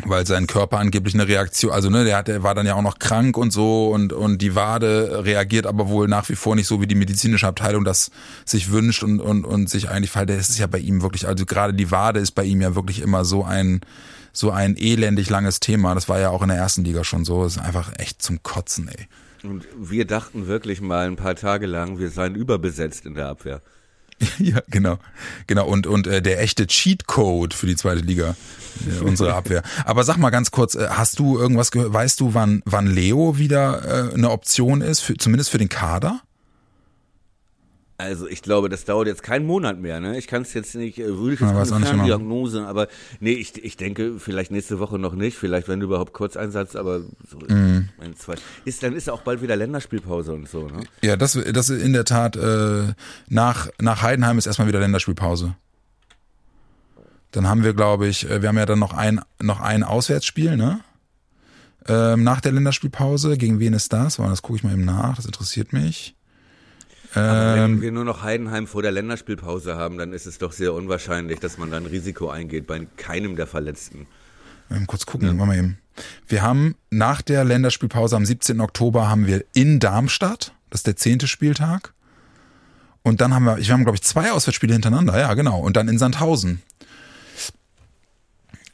[0.04, 2.82] Weil sein Körper angeblich eine Reaktion, also ne, der hat, der war dann ja auch
[2.82, 6.68] noch krank und so und und die Wade reagiert aber wohl nach wie vor nicht
[6.68, 8.12] so, wie die medizinische Abteilung das
[8.44, 10.30] sich wünscht und und und sich eigentlich verhält.
[10.30, 13.00] Das ist ja bei ihm wirklich, also gerade die Wade ist bei ihm ja wirklich
[13.00, 13.80] immer so ein
[14.32, 15.94] so ein elendig langes Thema.
[15.94, 17.42] Das war ja auch in der ersten Liga schon so.
[17.42, 19.08] Das ist einfach echt zum Kotzen, ey.
[19.42, 23.62] Und wir dachten wirklich mal ein paar Tage lang, wir seien überbesetzt in der Abwehr.
[24.38, 24.98] ja, genau.
[25.46, 25.66] Genau.
[25.66, 28.36] Und, und äh, der echte Cheatcode für die zweite Liga,
[28.86, 29.62] äh, unsere Abwehr.
[29.84, 33.38] Aber sag mal ganz kurz, äh, hast du irgendwas gehört, weißt du, wann, wann Leo
[33.38, 36.20] wieder äh, eine Option ist, für, zumindest für den Kader?
[38.00, 39.98] Also ich glaube, das dauert jetzt keinen Monat mehr.
[39.98, 40.16] Ne?
[40.16, 42.04] Ich kann es jetzt nicht, äh, würde ich jetzt Ja, weiß auch keine nicht genau.
[42.04, 42.86] Ferndiagnose, aber
[43.18, 47.40] nee, ich, ich denke vielleicht nächste Woche noch nicht, vielleicht wenn überhaupt Kurzeinsatz, aber so
[47.48, 48.36] ein, zwei.
[48.64, 50.68] Ist, dann ist auch bald wieder Länderspielpause und so.
[50.68, 50.84] Ne?
[51.02, 52.94] Ja, das, das ist in der Tat, äh,
[53.28, 55.56] nach, nach Heidenheim ist erstmal wieder Länderspielpause.
[57.32, 60.56] Dann haben wir, glaube ich, äh, wir haben ja dann noch ein, noch ein Auswärtsspiel,
[60.56, 60.80] ne?
[61.88, 63.36] Ähm, nach der Länderspielpause.
[63.38, 64.18] Gegen wen ist das?
[64.18, 66.14] Das gucke ich mal eben nach, das interessiert mich.
[67.16, 70.74] Ähm, wenn wir nur noch Heidenheim vor der Länderspielpause haben, dann ist es doch sehr
[70.74, 74.06] unwahrscheinlich, dass man dann Risiko eingeht bei keinem der Verletzten.
[74.70, 75.46] Ähm, kurz gucken, ja.
[75.46, 75.78] mal eben.
[76.26, 78.60] Wir haben nach der Länderspielpause am 17.
[78.60, 81.92] Oktober haben wir in Darmstadt, das ist der zehnte Spieltag.
[83.02, 85.60] Und dann haben wir, ich wir haben glaube ich zwei Auswärtsspiele hintereinander, ja genau.
[85.60, 86.62] Und dann in Sandhausen.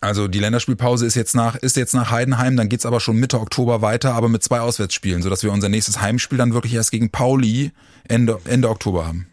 [0.04, 3.40] Also die Länderspielpause ist jetzt nach, ist jetzt nach Heidenheim, dann geht's aber schon Mitte
[3.40, 7.10] Oktober weiter, aber mit zwei Auswärtsspielen, sodass wir unser nächstes Heimspiel dann wirklich erst gegen
[7.10, 7.72] Pauli
[8.06, 9.28] Ende, Ende Oktober haben.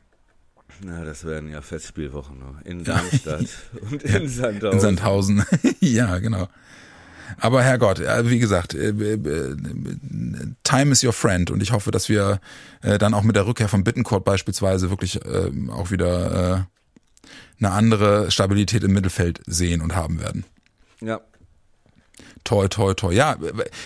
[0.82, 2.56] Na, das wären ja Festspielwochen ne?
[2.64, 3.48] in Darmstadt
[3.92, 4.72] und in Sandhausen.
[4.72, 5.46] In Sandhausen.
[5.82, 6.48] ja, genau.
[7.38, 9.56] Aber Herrgott, äh, wie gesagt, äh, äh,
[10.64, 12.40] time is your friend und ich hoffe, dass wir
[12.82, 16.68] dann auch mit der Rückkehr von Bittencourt beispielsweise wirklich äh, auch wieder
[17.60, 20.46] eine andere Stabilität im Mittelfeld sehen und haben werden.
[21.02, 21.22] Ja.
[22.44, 23.14] Toi, toi, toi.
[23.14, 23.38] Ja,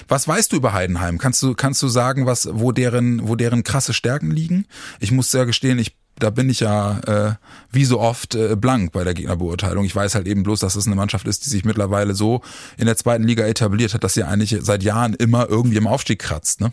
[0.07, 1.17] was weißt du über Heidenheim?
[1.17, 4.65] Kannst du, kannst du sagen, was, wo deren, wo deren krasse Stärken liegen?
[4.99, 7.35] Ich muss sehr gestehen, ich, da bin ich ja äh,
[7.71, 9.85] wie so oft äh, blank bei der Gegnerbeurteilung.
[9.85, 12.41] Ich weiß halt eben bloß, dass es eine Mannschaft ist, die sich mittlerweile so
[12.77, 16.19] in der zweiten Liga etabliert hat, dass sie eigentlich seit Jahren immer irgendwie im Aufstieg
[16.19, 16.71] kratzt, ne?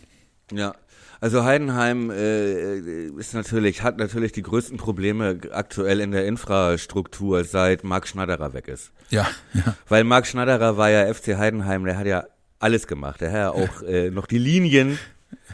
[0.53, 0.75] Ja,
[1.23, 7.85] also Heidenheim äh, ist natürlich, hat natürlich die größten Probleme aktuell in der Infrastruktur, seit
[7.85, 8.91] Marc Schneiderer weg ist.
[9.09, 9.77] Ja, ja.
[9.89, 12.25] Weil Marc Schneiderer war ja FC Heidenheim, der hat ja
[12.59, 13.21] alles gemacht.
[13.21, 14.99] Der hat ja auch äh, noch die Linien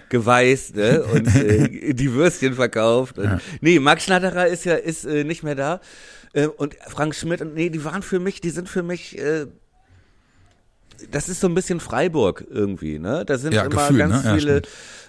[0.09, 1.05] geweißt ne?
[1.05, 3.19] und äh, die Würstchen verkauft.
[3.19, 3.39] Und, Ja.
[3.61, 5.83] Nee, Marc Schneiderer ist ja ist äh, nicht mehr da.
[6.33, 9.45] Äh, und Frank Schmidt, und nee, die waren für mich, die sind für mich äh,
[11.11, 13.25] das ist so ein bisschen Freiburg irgendwie, ne?
[13.25, 14.31] Da sind Ja, immer Gefühl, ganz ne?
[14.31, 14.63] Ja, viele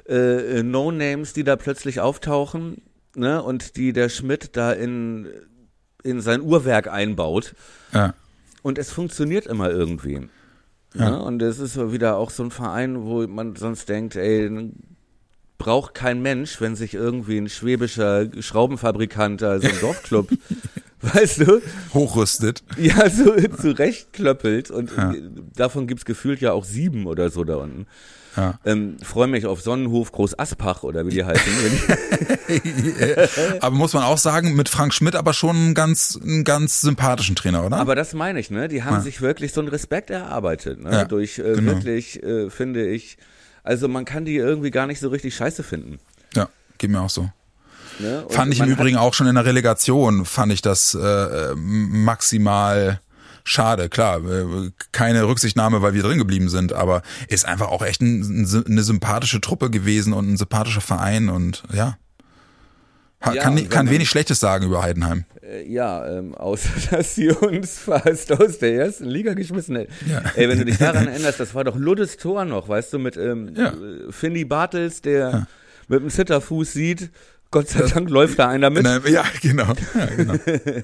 [0.09, 2.81] äh, No-Names, die da plötzlich auftauchen,
[3.15, 3.41] ne?
[3.43, 5.27] Und die der Schmidt da in,
[6.03, 7.55] in sein Uhrwerk einbaut.
[7.93, 8.13] ja.
[8.61, 10.27] Und es funktioniert immer irgendwie.
[10.93, 11.11] Ja.
[11.11, 11.21] Ne?
[11.21, 14.71] Und es ist wieder auch so ein Verein, wo man sonst denkt, ey,
[15.57, 20.29] braucht kein Mensch, wenn sich irgendwie ein schwäbischer Schraubenfabrikant, also ein Dorfclub
[21.01, 21.61] weißt du?
[21.93, 22.63] Hochrüstet.
[22.77, 25.13] Ja, so zurechtklöppelt und ja.
[25.55, 27.87] davon gibt's gefühlt ja auch sieben oder so da unten.
[28.35, 28.59] Ja.
[28.63, 31.51] Ähm, Freue mich auf Sonnenhof Groß Aspach oder wie die heißen.
[33.61, 37.35] aber muss man auch sagen, mit Frank Schmidt aber schon einen ganz, einen ganz sympathischen
[37.35, 37.77] Trainer, oder?
[37.77, 38.67] Aber das meine ich, ne?
[38.67, 39.01] Die haben ja.
[39.01, 40.91] sich wirklich so einen Respekt erarbeitet, ne?
[40.91, 41.73] Ja, Durch äh, genau.
[41.73, 43.17] wirklich, äh, finde ich,
[43.63, 45.99] also man kann die irgendwie gar nicht so richtig scheiße finden.
[46.35, 47.29] Ja, geht mir auch so.
[47.99, 48.25] Ne?
[48.29, 53.01] Fand ich im Übrigen auch schon in der Relegation, fand ich das äh, maximal
[53.43, 58.01] schade, klar, äh, keine Rücksichtnahme, weil wir drin geblieben sind, aber ist einfach auch echt
[58.01, 61.97] ein, eine sympathische Truppe gewesen und ein sympathischer Verein und ja.
[63.25, 65.25] ja kann, kann wenig Schlechtes sagen über Heidenheim.
[65.41, 69.93] Äh, ja, ähm, außer dass sie uns fast aus der ersten Liga geschmissen hätten.
[70.07, 70.21] Ja.
[70.35, 73.17] Ey, wenn du dich daran erinnerst, das war doch Luddes Tor noch, weißt du, mit
[73.17, 73.73] ähm, ja.
[74.11, 75.47] Finny Bartels, der
[75.87, 77.09] mit dem Zitterfuß sieht,
[77.51, 78.85] Gott sei Dank läuft da einer mit.
[79.07, 79.73] Ja, genau.
[79.95, 80.35] Ja, genau.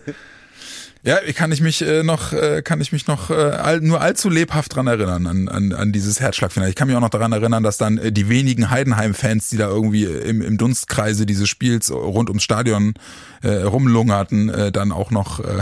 [1.06, 4.28] Ja, kann ich mich äh, noch, äh, kann ich mich noch äh, all, nur allzu
[4.28, 6.72] lebhaft dran erinnern an, an, an dieses Herzschlagfinale.
[6.72, 9.68] Ich kann mich auch noch daran erinnern, dass dann äh, die wenigen Heidenheim-Fans, die da
[9.68, 12.96] irgendwie im, im Dunstkreise dieses Spiels rund ums Stadion
[13.44, 15.62] äh, rumlungerten, äh, dann auch noch äh,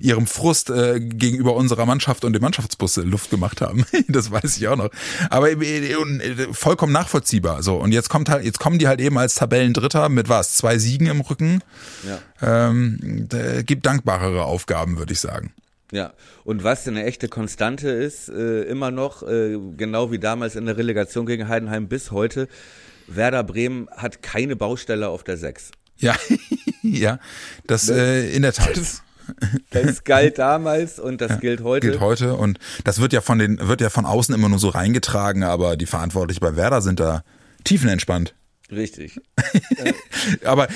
[0.00, 3.84] ihrem Frust äh, gegenüber unserer Mannschaft und dem Mannschaftsbus Luft gemacht haben.
[4.08, 4.90] das weiß ich auch noch.
[5.30, 7.62] Aber äh, äh, vollkommen nachvollziehbar.
[7.62, 10.78] So und jetzt kommt halt, jetzt kommen die halt eben als Tabellendritter mit was zwei
[10.78, 11.62] Siegen im Rücken.
[12.06, 12.68] Ja.
[12.68, 13.28] Ähm,
[13.64, 15.52] gibt dankbarere Aufgaben, würde ich sagen.
[15.92, 16.14] Ja,
[16.44, 20.78] und was eine echte Konstante ist, äh, immer noch, äh, genau wie damals in der
[20.78, 22.48] Relegation gegen Heidenheim bis heute,
[23.06, 25.70] Werder Bremen hat keine Baustelle auf der 6.
[25.98, 26.16] Ja,
[26.82, 27.18] ja,
[27.66, 28.74] das äh, in der Tat.
[28.74, 29.02] Das,
[29.70, 31.88] das galt damals und das ja, gilt heute.
[31.88, 34.68] Gilt heute und das wird ja von den wird ja von außen immer nur so
[34.68, 37.22] reingetragen, aber die Verantwortlichen bei Werder sind da
[37.64, 38.34] tiefenentspannt.
[38.70, 39.20] Richtig.
[40.44, 40.68] aber,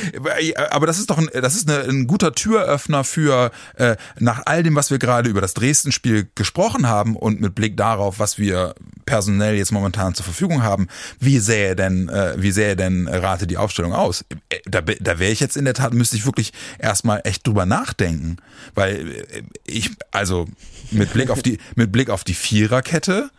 [0.71, 4.63] aber das ist doch ein, das ist eine, ein guter Türöffner für äh, nach all
[4.63, 8.75] dem, was wir gerade über das Dresden-Spiel gesprochen haben und mit Blick darauf, was wir
[9.07, 10.89] personell jetzt momentan zur Verfügung haben,
[11.21, 14.25] wie sähe denn, äh, wie sähe denn Rate die Aufstellung aus?
[14.51, 17.65] Äh, da, da wäre ich jetzt in der Tat, müsste ich wirklich erstmal echt drüber
[17.65, 18.37] nachdenken.
[18.75, 20.47] Weil äh, ich, also
[20.91, 23.31] mit Blick auf die, mit Blick auf die Viererkette,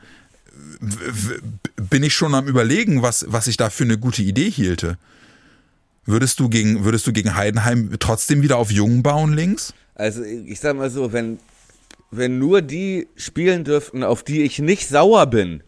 [1.90, 4.98] bin ich schon am überlegen, was, was ich da für eine gute Idee hielte.
[6.06, 9.74] Würdest du gegen, würdest du gegen Heidenheim trotzdem wieder auf Jungen bauen links?
[9.96, 11.40] Also ich sag mal so, wenn,
[12.12, 15.64] wenn nur die spielen dürften, auf die ich nicht sauer bin,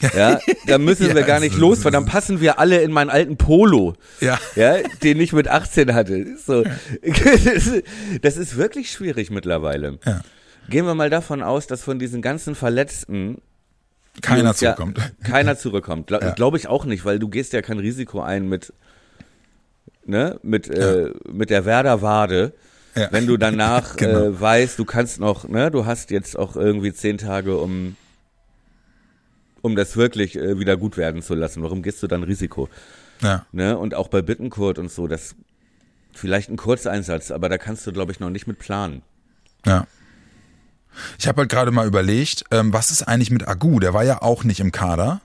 [0.16, 3.10] ja, dann müssen ja, wir gar nicht los, weil dann passen wir alle in meinen
[3.10, 6.38] alten Polo, ja, ja den ich mit 18 hatte.
[6.38, 6.64] So,
[8.22, 9.98] das ist wirklich schwierig mittlerweile.
[10.06, 10.22] Ja.
[10.70, 13.42] Gehen wir mal davon aus, dass von diesen ganzen Verletzten
[14.20, 14.98] keiner zurückkommt.
[14.98, 16.06] Ja, keiner zurückkommt.
[16.06, 16.30] Gla ja.
[16.32, 18.72] Glaube ich auch nicht, weil du gehst ja kein Risiko ein mit,
[20.04, 21.06] ne, mit, ja.
[21.06, 22.52] äh, mit der Werder-Wade.
[22.94, 23.08] Ja.
[23.10, 24.24] Wenn du danach genau.
[24.24, 27.96] äh, weißt, du kannst noch, ne, du hast jetzt auch irgendwie zehn Tage, um,
[29.62, 31.62] um das wirklich äh, wieder gut werden zu lassen.
[31.62, 32.68] Warum gehst du dann Risiko?
[33.22, 33.46] Ja.
[33.52, 33.78] Ne?
[33.78, 35.34] Und auch bei Bittenkurt und so, das
[36.12, 39.02] vielleicht ein Kurzeinsatz, aber da kannst du, glaube ich, noch nicht mit planen.
[39.64, 39.86] Ja.
[41.18, 43.80] Ich habe halt gerade mal überlegt, ähm, was ist eigentlich mit Agu?
[43.80, 45.20] Der war ja auch nicht im Kader,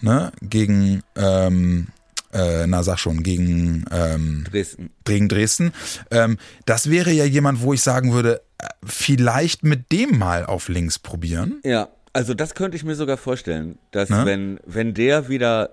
[0.00, 0.32] ne?
[0.42, 1.88] Gegen, ähm,
[2.32, 4.90] äh, na sag schon, gegen ähm, Dresden.
[5.04, 5.72] Gegen Dresden.
[6.10, 10.68] Ähm, das wäre ja jemand, wo ich sagen würde, äh, vielleicht mit dem mal auf
[10.68, 11.60] links probieren.
[11.64, 14.22] Ja, also das könnte ich mir sogar vorstellen, dass ne?
[14.24, 15.70] wenn, wenn der wieder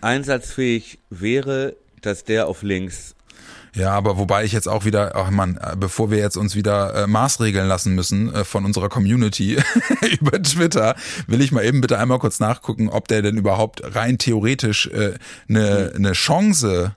[0.00, 3.14] einsatzfähig wäre, dass der auf links
[3.78, 6.94] ja, aber wobei ich jetzt auch wieder, ach man, äh, bevor wir jetzt uns wieder
[6.94, 9.56] äh, maßregeln lassen müssen äh, von unserer Community
[10.20, 10.96] über Twitter,
[11.28, 15.14] will ich mal eben bitte einmal kurz nachgucken, ob der denn überhaupt rein theoretisch äh,
[15.48, 16.96] eine, eine Chance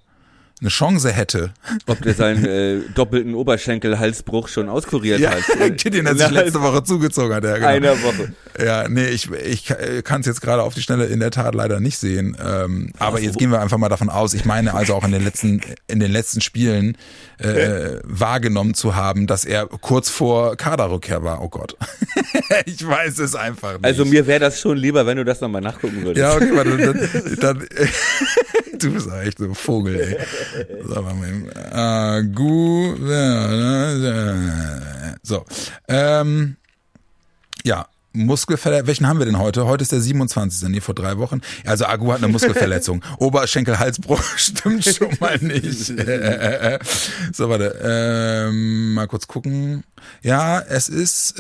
[0.62, 1.52] eine Chance hätte.
[1.88, 5.84] Ob der seinen äh, doppelten Oberschenkel-Halsbruch schon auskuriert ja, hat.
[5.86, 7.44] den er sich letzte Woche zugezogen hat.
[7.44, 7.68] Ja, genau.
[7.68, 8.34] Einer Woche.
[8.64, 11.80] Ja, nee, ich, ich kann es jetzt gerade auf die Schnelle in der Tat leider
[11.80, 12.38] nicht sehen.
[12.44, 14.36] Ähm, aber jetzt gehen wir einfach mal davon aus.
[14.36, 16.96] Ich meine also auch in den letzten, in den letzten Spielen
[17.40, 21.42] äh, wahrgenommen zu haben, dass er kurz vor Kaderrückkehr war.
[21.42, 21.76] Oh Gott.
[22.66, 23.86] ich weiß es einfach nicht.
[23.86, 26.18] Also mir wäre das schon lieber, wenn du das nochmal nachgucken würdest.
[26.18, 27.68] Ja, okay, warte, dann, dann
[28.82, 30.18] du bist echt so ein Vogel, ey.
[30.88, 31.50] Sag mal eben.
[31.72, 32.96] Agu.
[35.24, 35.46] So.
[35.88, 36.58] Ähm,
[37.64, 39.66] ja, Muskelverletzung, welchen haben wir denn heute?
[39.66, 40.68] Heute ist der 27.
[40.70, 41.42] Nee, vor drei Wochen.
[41.66, 43.04] Also Agu hat eine Muskelverletzung.
[43.20, 45.86] Oberschenkel-Halsbruch stimmt schon mal nicht.
[47.34, 47.80] so, warte.
[47.84, 49.84] Ähm, mal kurz gucken.
[50.22, 51.40] Ja, es ist...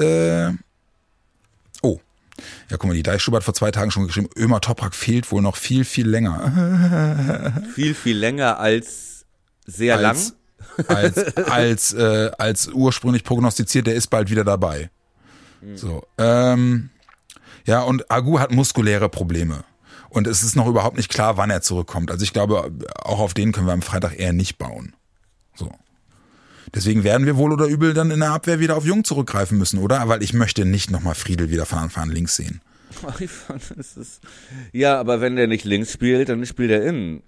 [2.69, 5.41] Ja, guck mal, die Deichstube hat vor zwei Tagen schon geschrieben, Ömer Toprak fehlt wohl
[5.41, 7.53] noch viel, viel länger.
[7.75, 9.25] viel, viel länger als
[9.65, 10.33] sehr als,
[10.77, 10.87] lang?
[10.87, 14.89] als, als, äh, als ursprünglich prognostiziert, der ist bald wieder dabei.
[15.75, 16.89] So, ähm,
[17.65, 19.63] ja, und Agu hat muskuläre Probleme.
[20.09, 22.11] Und es ist noch überhaupt nicht klar, wann er zurückkommt.
[22.11, 24.95] Also ich glaube, auch auf den können wir am Freitag eher nicht bauen.
[25.55, 25.71] So.
[26.73, 29.79] Deswegen werden wir wohl oder übel dann in der Abwehr wieder auf Jung zurückgreifen müssen,
[29.79, 30.07] oder?
[30.07, 32.61] Weil ich möchte nicht nochmal Friedel wieder von Anfang an links sehen.
[34.71, 37.21] Ja, aber wenn der nicht links spielt, dann spielt er innen.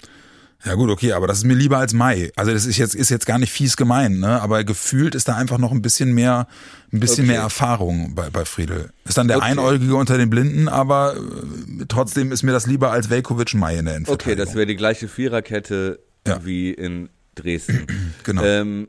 [0.65, 2.31] Ja gut, okay, aber das ist mir lieber als Mai.
[2.37, 4.41] Also das ist jetzt ist jetzt gar nicht fies gemeint, ne?
[4.41, 6.47] Aber gefühlt ist da einfach noch ein bisschen mehr,
[6.93, 7.33] ein bisschen Okay.
[7.33, 8.89] mehr Erfahrung bei, bei Friedel.
[9.03, 9.47] Ist dann der Okay.
[9.47, 13.85] Einäugige unter den Blinden, aber äh, trotzdem ist mir das lieber als Velkovic Mai in
[13.85, 14.45] der Okay, Endverteidigung.
[14.45, 16.45] das wäre die gleiche Viererkette Ja.
[16.45, 17.85] wie in Dresden.
[18.23, 18.43] Genau.
[18.43, 18.87] Ähm,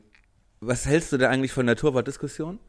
[0.67, 2.59] was hältst du denn eigentlich von der Torwartdiskussion?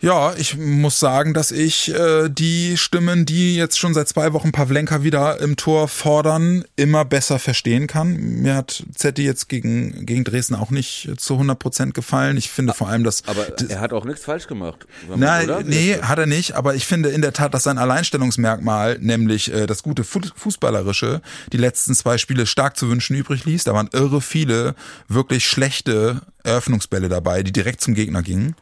[0.00, 4.52] Ja, ich muss sagen, dass ich äh, die Stimmen, die jetzt schon seit zwei Wochen
[4.52, 8.14] Pavlenka wieder im Tor fordern, immer besser verstehen kann.
[8.16, 12.36] Mir hat Zetti jetzt gegen, gegen Dresden auch nicht zu 100 Prozent gefallen.
[12.36, 13.26] Ich finde vor allem, dass...
[13.26, 14.86] Aber er hat auch nichts falsch gemacht.
[15.16, 15.64] Nein, oder?
[15.64, 19.66] nee, hat er nicht, aber ich finde in der Tat, dass sein Alleinstellungsmerkmal, nämlich äh,
[19.66, 21.22] das gute Fu- Fußballerische,
[21.52, 23.64] die letzten zwei Spiele stark zu wünschen übrig ließ.
[23.64, 24.76] Da waren irre viele
[25.08, 28.54] wirklich schlechte Eröffnungsbälle dabei, die direkt zum Gegner gingen.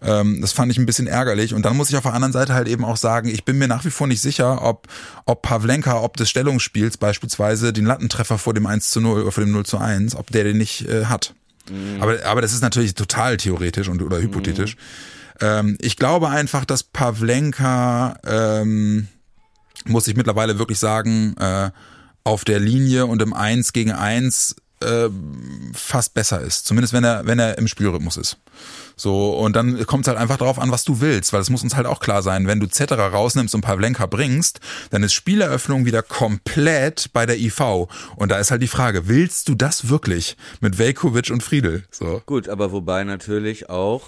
[0.00, 1.54] Ähm, das fand ich ein bisschen ärgerlich.
[1.54, 3.68] Und dann muss ich auf der anderen Seite halt eben auch sagen, ich bin mir
[3.68, 4.86] nach wie vor nicht sicher, ob,
[5.26, 9.44] ob Pavlenka, ob des Stellungsspiels beispielsweise den Lattentreffer vor dem 1 zu 0 oder vor
[9.44, 11.34] dem 0 zu 1, ob der den nicht äh, hat.
[12.00, 14.76] Aber, aber das ist natürlich total theoretisch und oder hypothetisch.
[15.40, 19.08] Ähm, ich glaube einfach, dass Pavlenka, ähm,
[19.84, 21.70] muss ich mittlerweile wirklich sagen, äh,
[22.24, 25.08] auf der Linie und im 1 gegen 1 äh,
[25.74, 26.66] fast besser ist.
[26.66, 28.38] Zumindest wenn er, wenn er im Spielrhythmus ist.
[28.96, 31.62] So, und dann kommt es halt einfach drauf an, was du willst, weil es muss
[31.62, 34.60] uns halt auch klar sein, wenn du Zetterer rausnimmst und Pavlenka bringst,
[34.90, 37.86] dann ist Spieleröffnung wieder komplett bei der IV.
[38.16, 41.84] Und da ist halt die Frage, willst du das wirklich mit Velkovic und Friedel?
[41.90, 42.22] So.
[42.26, 44.02] Gut, aber wobei natürlich auch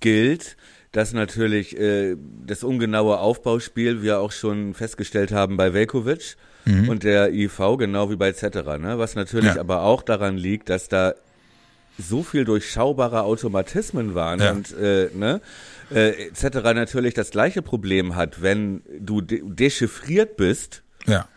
[0.00, 0.56] gilt,
[0.92, 7.32] dass natürlich äh, das ungenaue Aufbauspiel wir auch schon festgestellt haben bei Velkovic und der
[7.32, 8.98] IV, genau wie bei Zetterer, ne?
[8.98, 9.60] Was natürlich Ja.
[9.60, 11.14] aber auch daran liegt, dass da
[11.98, 14.52] so viel durchschaubare Automatismen waren Ja.
[14.52, 15.40] und äh, ne,
[15.94, 16.44] äh, etc.
[16.74, 21.28] natürlich das gleiche Problem hat, wenn du de dechiffriert bist, Ja.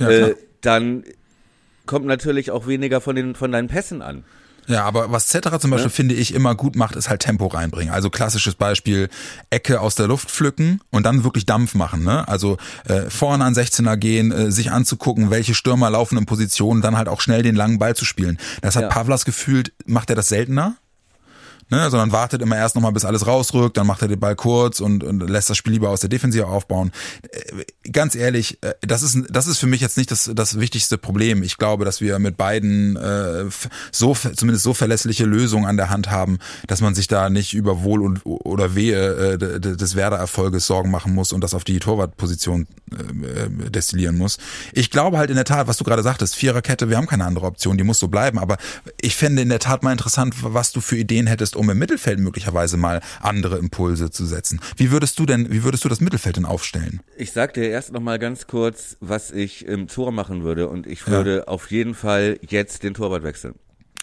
[0.00, 1.04] Ja, äh, dann
[1.86, 4.24] kommt natürlich auch weniger von den von deinen Pässen an.
[4.66, 7.92] Ja, aber was Cetera zum Beispiel, finde ich, immer gut macht, ist halt Tempo reinbringen.
[7.92, 9.08] Also klassisches Beispiel,
[9.50, 12.02] Ecke aus der Luft pflücken und dann wirklich Dampf machen.
[12.04, 12.26] Ne?
[12.28, 12.56] Also
[12.86, 17.08] äh, vorne an 16er gehen, äh, sich anzugucken, welche Stürmer laufen in Positionen, dann halt
[17.08, 18.38] auch schnell den langen Ball zu spielen.
[18.62, 18.88] Das hat Ja.
[18.88, 20.76] Pavlas gefühlt, macht er das seltener?
[21.70, 24.80] Ne, sondern wartet immer erst nochmal, bis alles rausrückt, dann macht er den Ball kurz
[24.80, 26.92] und, und lässt das Spiel lieber aus der Defensive aufbauen.
[27.92, 31.42] Ganz ehrlich, äh, das ist, das ist für mich jetzt nicht das, das wichtigste Problem.
[31.42, 33.44] Ich glaube, dass wir mit beiden äh,
[33.92, 37.82] so zumindest so verlässliche Lösungen an der Hand haben, dass man sich da nicht über
[37.82, 41.64] Wohl und oder Wehe äh, de- de- des Werder-Erfolges Sorgen machen muss und das auf
[41.64, 44.38] die Torwartposition äh, äh, destillieren muss.
[44.72, 47.46] Ich glaube halt in der Tat, was du gerade sagtest, Viererkette, wir haben keine andere
[47.46, 48.38] Option, die muss so bleiben.
[48.38, 48.56] Aber
[49.00, 52.18] ich fände in der Tat mal interessant, was du für Ideen hättest, um im Mittelfeld
[52.18, 54.60] möglicherweise mal andere Impulse zu setzen.
[54.76, 57.00] Wie würdest du denn, wie würdest du das Mittelfeld denn aufstellen?
[57.16, 60.86] Ich sag dir erst noch mal ganz kurz, was ich im Tor machen würde und
[60.86, 63.56] ich würde auf jeden Fall jetzt den Torwart wechseln.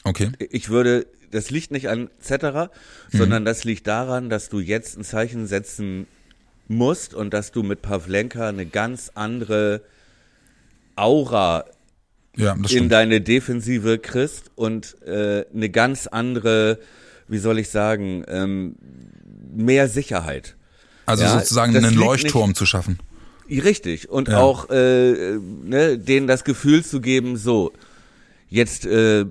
[0.03, 0.31] Okay.
[0.51, 2.69] Ich würde, das liegt nicht an Zetterer,
[3.09, 6.05] sondern das liegt daran, dass du jetzt ein Zeichen setzen
[6.67, 9.81] musst und dass du mit Pavlenka eine ganz andere
[10.97, 11.63] Aura
[12.35, 12.91] Ja, in stimmt.
[12.91, 16.77] deine Defensive kriegst und äh, eine ganz andere,
[17.29, 18.75] wie soll ich sagen, ähm,
[19.53, 20.57] mehr Sicherheit.
[21.05, 22.99] Also ja, sozusagen einen Leuchtturm zu schaffen.
[23.59, 24.09] Richtig.
[24.09, 24.37] Und Ja.
[24.39, 27.73] auch äh, ne, denen das Gefühl zu geben, so,
[28.49, 29.25] jetzt äh,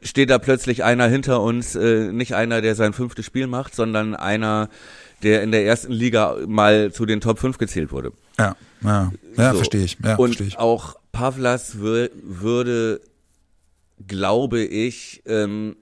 [0.00, 4.14] steht da plötzlich einer hinter uns, äh, nicht einer, der sein fünftes Spiel macht, sondern
[4.16, 4.68] einer,
[5.22, 8.12] der in der ersten Liga mal zu den Top 5 gezählt wurde.
[8.38, 9.58] Ja, ja, ja So.
[9.58, 9.98] verstehe ich.
[10.02, 10.58] Ja, Und ich.
[10.58, 13.00] auch Pavlas wür würde,
[14.08, 15.76] glaube ich, ähm,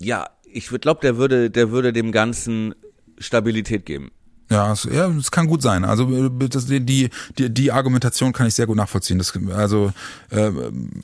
[0.00, 2.74] ja, ich glaube, der würde, der würde dem Ganzen
[3.18, 4.10] Stabilität geben.
[4.54, 5.84] Ja, es, ja, es kann gut sein.
[5.84, 7.10] Also äh, das, die, die,
[7.50, 9.18] die, Argumentation kann ich sehr gut nachvollziehen.
[9.18, 9.92] Das, also
[10.30, 10.50] äh,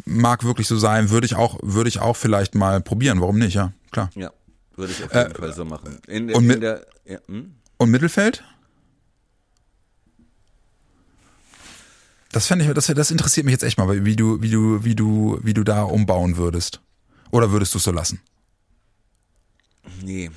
[0.04, 1.10] mag wirklich so sein.
[1.10, 3.20] Würde ich auch, würde ich auch vielleicht mal probieren.
[3.20, 3.54] Warum nicht?
[3.54, 4.10] Ja, klar.
[4.14, 4.30] Ja,
[4.76, 5.98] würde ich auf jeden Fall so machen.
[6.06, 7.54] In, Äh, und in mit- der, ja, hm?
[7.76, 8.44] Und Mittelfeld?
[12.30, 14.94] Das fände ich, das, das interessiert mich jetzt echt mal, wie du, wie du, wie
[14.94, 16.80] du, wie du da umbauen würdest.
[17.32, 18.20] Oder würdest du es so lassen?
[20.04, 20.30] Nee.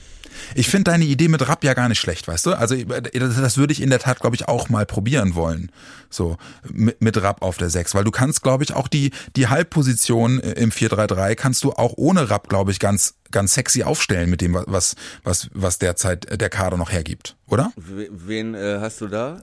[0.55, 2.53] Ich finde deine Idee mit Rapp ja gar nicht schlecht, weißt du?
[2.53, 5.71] Also das, würde ich in der Tat, glaube ich, auch mal probieren wollen.
[6.09, 6.37] So
[6.71, 10.39] mit, mit Rapp auf der 6, weil du kannst, glaube ich, auch die die Halbposition
[10.39, 14.53] im 4-3-3 kannst du auch ohne Rapp, glaube ich, ganz ganz sexy aufstellen mit dem
[14.53, 17.71] was was was derzeit der Kader noch hergibt, oder?
[17.75, 19.41] Wen äh, hast du da?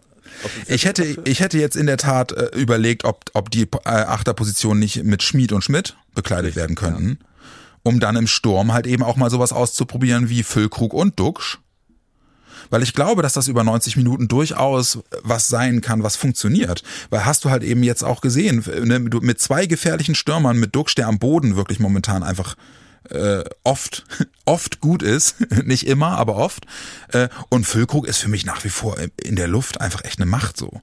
[0.67, 4.79] Ich hätte, ich hätte jetzt in der Tat äh, überlegt, ob, ob die äh, Achterposition
[4.79, 7.19] nicht mit Schmied und Schmidt bekleidet Richtig, werden könnten.
[7.21, 7.30] Ja.
[7.83, 11.59] Um dann im Sturm halt eben auch mal sowas auszuprobieren wie Füllkrug und Duxch.
[12.68, 16.83] Weil ich glaube, dass das über 90 Minuten durchaus was sein kann, was funktioniert.
[17.11, 20.95] Weil hast du halt eben jetzt auch gesehen, ne, mit zwei gefährlichen Stürmern, mit Duxch,
[20.95, 22.55] der am Boden wirklich momentan einfach
[23.09, 24.05] äh, oft,
[24.45, 26.66] oft gut ist, nicht immer, aber oft.
[27.09, 30.31] Äh, und Füllkrug ist für mich nach wie vor in der Luft einfach echt eine
[30.31, 30.81] Macht so.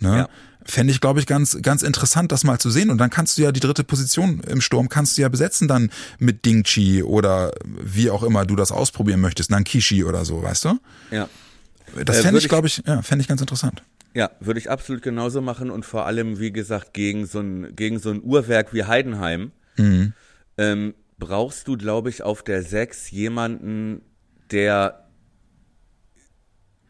[0.00, 0.18] Ne?
[0.18, 0.28] Ja.
[0.66, 2.90] Fände ich, glaube ich, ganz, ganz interessant, das mal zu sehen.
[2.90, 5.90] Und dann kannst du ja die dritte Position im Sturm kannst du ja besetzen dann
[6.18, 10.78] mit Dingchi oder wie auch immer du das ausprobieren möchtest, Nankishi oder so, weißt du?
[11.10, 11.28] Ja.
[12.04, 13.82] Das fände äh, ich, glaube ich, ja, fände ich ganz interessant.
[14.14, 17.98] Ja, würde ich absolut genauso machen und vor allem, wie gesagt, gegen so ein, gegen
[17.98, 19.50] so ein Uhrwerk wie Heidenheim.
[19.76, 20.12] Mhm.
[20.56, 24.02] Ähm, brauchst du, glaube ich, auf der 6 jemanden,
[24.50, 25.08] der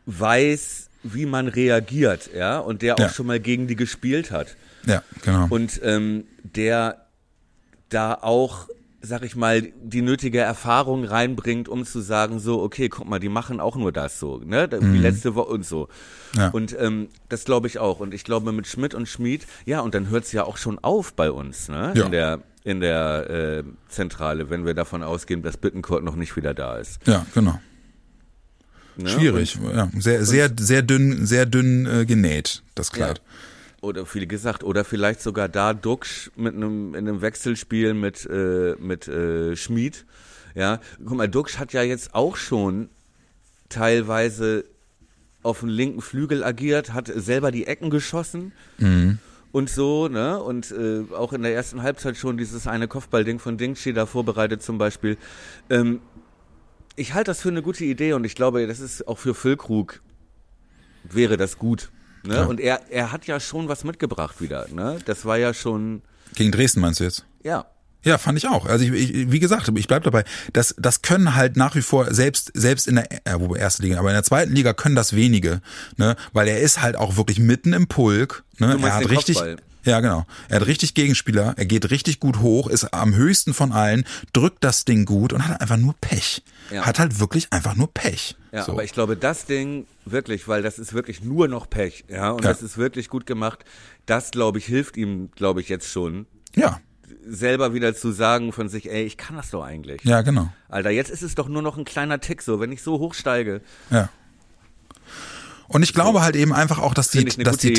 [0.06, 3.08] weiß, wie man reagiert, ja, und der auch ja.
[3.08, 4.56] schon mal gegen die gespielt hat.
[4.86, 5.46] Ja, genau.
[5.50, 7.06] Und ähm, der
[7.88, 8.68] da auch,
[9.00, 13.28] sag ich mal, die nötige Erfahrung reinbringt, um zu sagen, so, okay, guck mal, die
[13.28, 15.02] machen auch nur das so, ne, wie mhm.
[15.02, 15.88] letzte Woche und so.
[16.36, 16.48] Ja.
[16.48, 18.00] Und ähm, das glaube ich auch.
[18.00, 20.78] Und ich glaube mit Schmidt und Schmied, ja, und dann hört es ja auch schon
[20.80, 22.06] auf bei uns, ne, ja.
[22.06, 26.54] in der in der äh, Zentrale, wenn wir davon ausgehen, dass Bittencourt noch nicht wieder
[26.54, 26.98] da ist.
[27.06, 27.60] Ja, genau.
[28.96, 29.08] Ne?
[29.08, 29.90] Schwierig, und, ja.
[29.98, 33.18] Sehr, sehr, sehr dünn, sehr dünn äh, genäht, das Kleid.
[33.18, 33.88] Ja.
[33.88, 38.76] Oder viele gesagt, oder vielleicht sogar da Duxch mit einem, in einem Wechselspiel mit, äh,
[38.78, 40.06] mit äh, Schmied.
[40.54, 42.88] Ja, guck mal, Duxch hat ja jetzt auch schon
[43.68, 44.64] teilweise
[45.42, 48.52] auf dem linken Flügel agiert, hat selber die Ecken geschossen.
[48.78, 49.18] Mhm
[49.54, 50.42] und so, ne?
[50.42, 54.64] Und äh, auch in der ersten Halbzeit schon dieses eine Kopfballding von Dingchi da vorbereitet
[54.64, 55.16] zum Beispiel.
[55.70, 56.00] Ähm,
[56.96, 60.02] ich halte das für eine gute Idee und ich glaube, das ist auch für Füllkrug
[61.04, 61.90] wäre das gut.
[62.24, 62.36] Ne?
[62.36, 62.44] Ja.
[62.44, 64.66] Und er, er hat ja schon was mitgebracht wieder.
[64.72, 64.98] Ne?
[65.04, 66.02] Das war ja schon.
[66.34, 67.26] Gegen Dresden meinst du jetzt?
[67.42, 67.66] Ja.
[68.02, 68.66] Ja, fand ich auch.
[68.66, 70.24] Also ich, ich, wie gesagt, ich bleib dabei.
[70.52, 73.98] Das, das können halt nach wie vor selbst selbst in der äh, wo erste Liga,
[73.98, 75.62] aber in der zweiten Liga können das wenige,
[75.96, 78.44] ne, weil er ist halt auch wirklich mitten im Pulk.
[78.58, 78.78] Ne?
[78.82, 79.36] Er hat richtig.
[79.36, 79.56] Kopfball.
[79.84, 80.26] Ja, genau.
[80.48, 84.64] Er hat richtig Gegenspieler, er geht richtig gut hoch, ist am höchsten von allen, drückt
[84.64, 86.42] das Ding gut und hat einfach nur Pech.
[86.70, 86.86] Ja.
[86.86, 88.36] Hat halt wirklich einfach nur Pech.
[88.52, 88.72] Ja, so.
[88.72, 92.44] aber ich glaube, das Ding wirklich, weil das ist wirklich nur noch Pech, ja, und
[92.44, 92.50] ja.
[92.50, 93.64] das ist wirklich gut gemacht.
[94.06, 96.26] Das, glaube ich, hilft ihm, glaube ich, jetzt schon.
[96.54, 96.80] Ja
[97.26, 100.02] selber wieder zu sagen von sich, ey, ich kann das doch eigentlich.
[100.04, 100.52] Ja, genau.
[100.68, 103.60] Alter, jetzt ist es doch nur noch ein kleiner Tick so, wenn ich so hochsteige.
[103.90, 104.08] Ja.
[105.74, 107.72] Und ich glaube halt eben einfach auch, dass die, dass die,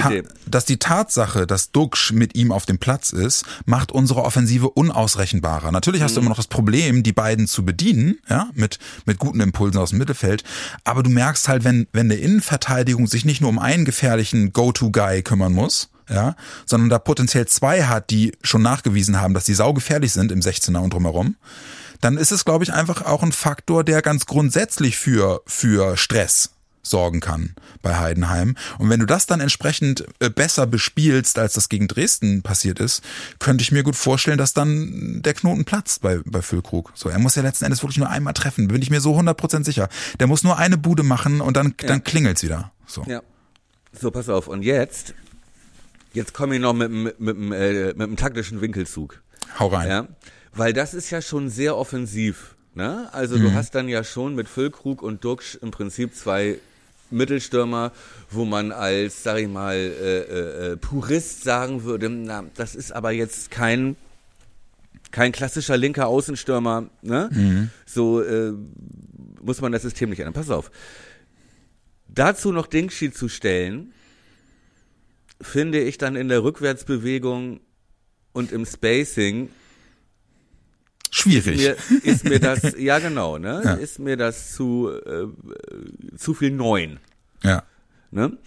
[0.46, 5.72] dass die Tatsache, dass Duxch mit ihm auf dem Platz ist, macht unsere Offensive unausrechenbarer.
[5.72, 6.16] Natürlich hast mhm.
[6.16, 9.92] du immer noch das Problem, die beiden zu bedienen, ja, mit, mit guten Impulsen aus
[9.92, 10.44] dem Mittelfeld.
[10.84, 15.24] Aber du merkst halt, wenn, wenn eine Innenverteidigung sich nicht nur um einen gefährlichen Go-To-Guy
[15.24, 16.36] kümmern muss, ja,
[16.66, 20.80] sondern da potenziell zwei hat, die schon nachgewiesen haben, dass die saugefährlich sind im 16er
[20.80, 21.38] und drumherum,
[22.02, 26.55] dann ist es, glaube ich, einfach auch ein Faktor, der ganz grundsätzlich für, für Stress
[26.86, 28.56] sorgen kann bei Heidenheim.
[28.78, 33.04] Und wenn du das dann entsprechend äh, besser bespielst, als das gegen Dresden passiert ist,
[33.40, 36.92] könnte ich mir gut vorstellen, dass dann der Knoten platzt bei, bei Füllkrug.
[36.96, 39.64] So, er muss ja letzten Endes wirklich nur einmal treffen, bin ich mir so 100%
[39.64, 39.90] sicher.
[40.20, 41.88] Der muss nur eine Bude machen und dann, ja.
[41.88, 42.72] dann klingelt's wieder.
[42.86, 43.04] So.
[43.08, 43.22] Ja.
[43.92, 44.48] So, pass auf.
[44.48, 45.14] Und jetzt
[46.16, 49.22] Jetzt komme ich noch mit, mit, mit, äh, mit einem taktischen Winkelzug.
[49.60, 49.90] Hau rein.
[49.90, 50.08] Ja?
[50.54, 52.56] Weil das ist ja schon sehr offensiv.
[52.74, 53.10] Ne?
[53.12, 53.44] Also mhm.
[53.44, 56.60] du hast dann ja schon mit Füllkrug und Duxch im Prinzip zwei
[57.16, 57.92] Mittelstürmer,
[58.30, 62.92] wo man als, sag ich mal, äh, äh, äh, Purist sagen würde, na, das ist
[62.92, 63.96] aber jetzt kein
[65.12, 67.30] kein klassischer linker Außenstürmer, ne?
[67.32, 67.70] Mhm.
[67.86, 68.52] So äh,
[69.42, 70.34] muss man das System nicht ändern.
[70.34, 70.72] Pass auf.
[72.08, 73.94] Dazu noch Dingschi zu stellen,
[75.40, 77.62] finde ich dann in der Rückwärtsbewegung
[78.34, 79.50] und im Spacing
[81.16, 81.62] schwierig.
[81.62, 83.62] Ist mir, ist mir das, ja genau, ne?
[83.64, 83.74] Ja.
[83.74, 85.28] Ist mir das zu, äh,
[86.18, 87.00] zu viel Neun.
[87.44, 87.64] Ja.
[88.12, 88.38] Ne?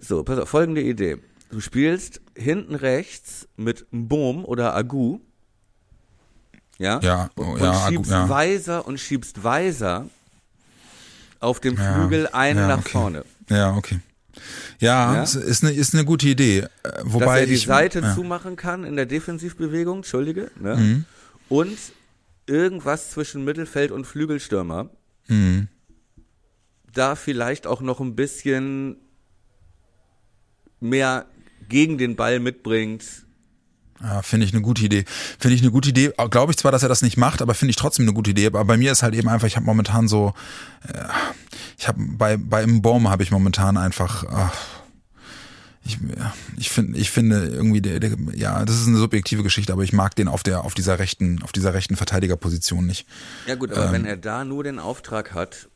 [0.00, 1.18] So, pass auf, folgende Idee.
[1.50, 5.20] Du spielst hinten rechts mit Boom oder Agu.
[6.78, 7.00] Ja?
[7.02, 8.28] Ja, oh, und, ja, schiebst Agu, ja.
[8.28, 10.06] Weiser und schiebst Weiser
[11.40, 12.90] auf dem Flügel einen ja, nach okay.
[12.90, 13.24] vorne.
[13.48, 14.00] Ja, okay.
[14.78, 15.22] Ja, ja?
[15.22, 16.58] ist eine, ist eine gute Idee.
[16.58, 16.68] Äh,
[17.04, 18.14] wobei Dass er die ich, Seite ja.
[18.14, 20.76] zumachen kann in der Defensivbewegung, entschuldige, ne?
[20.76, 21.04] Mhm.
[21.48, 21.78] Und
[22.46, 24.90] irgendwas zwischen Mittelfeld und Flügelstürmer.
[25.28, 25.68] Mhm.
[26.92, 28.96] da vielleicht auch noch ein bisschen
[30.80, 31.26] mehr
[31.68, 33.04] gegen den Ball mitbringt.
[34.00, 35.04] Ja, finde ich eine gute Idee.
[35.38, 36.12] Finde ich eine gute Idee.
[36.30, 38.46] Glaube ich zwar, dass er das nicht macht, aber finde ich trotzdem eine gute Idee.
[38.46, 40.32] Aber bei mir ist halt eben einfach, ich habe momentan so,
[40.86, 41.04] äh,
[41.78, 44.24] ich habe bei bei im Baum habe ich momentan einfach.
[44.30, 44.54] Ach,
[45.86, 45.98] ich,
[46.56, 49.92] ich finde, ich finde irgendwie, der, der, ja, das ist eine subjektive Geschichte, aber ich
[49.92, 53.06] mag den auf der, auf dieser rechten, auf dieser rechten Verteidigerposition nicht.
[53.46, 55.68] Ja gut, aber ähm, wenn er da nur den Auftrag hat,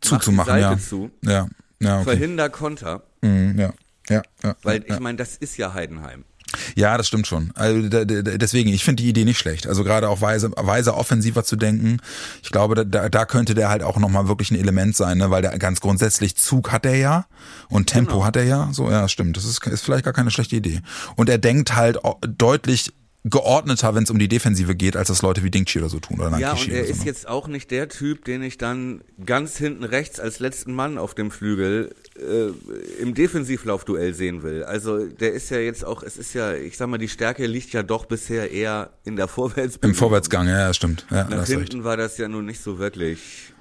[0.00, 0.78] zuzumachen, ja.
[0.78, 1.48] Zu, ja,
[1.80, 2.04] ja, okay.
[2.04, 3.02] verhinder Konter.
[3.20, 3.72] Mhm, ja,
[4.08, 4.56] ja, ja.
[4.62, 4.94] Weil ja.
[4.94, 6.24] ich meine, das ist ja Heidenheim.
[6.74, 7.50] Ja, das stimmt schon.
[7.54, 9.66] Also deswegen, ich finde die Idee nicht schlecht.
[9.66, 11.98] Also gerade auch weise, weise offensiver zu denken.
[12.42, 15.30] Ich glaube, da, da könnte der halt auch nochmal wirklich ein Element sein, ne?
[15.30, 17.26] weil der ganz grundsätzlich Zug hat er ja
[17.68, 18.24] und Tempo genau.
[18.24, 18.68] hat er ja.
[18.72, 19.36] So, ja, stimmt.
[19.36, 20.80] Das ist, ist vielleicht gar keine schlechte Idee.
[21.16, 22.92] Und er denkt halt deutlich
[23.24, 26.20] geordneter, wenn es um die Defensive geht, als das Leute wie Dingchi oder so tun.
[26.20, 27.06] Oder ja, und er so, ist ne?
[27.06, 31.14] jetzt auch nicht der Typ, den ich dann ganz hinten rechts als letzten Mann auf
[31.14, 32.52] dem Flügel äh,
[33.00, 34.62] im Defensivlaufduell sehen will.
[34.64, 37.72] Also der ist ja jetzt auch, es ist ja, ich sag mal, die Stärke liegt
[37.72, 39.90] ja doch bisher eher in der Vorwärtsbewegung.
[39.90, 41.06] Im Vorwärtsgang, ja, stimmt.
[41.10, 43.52] Ja, Nach hinten war das ja nun nicht so wirklich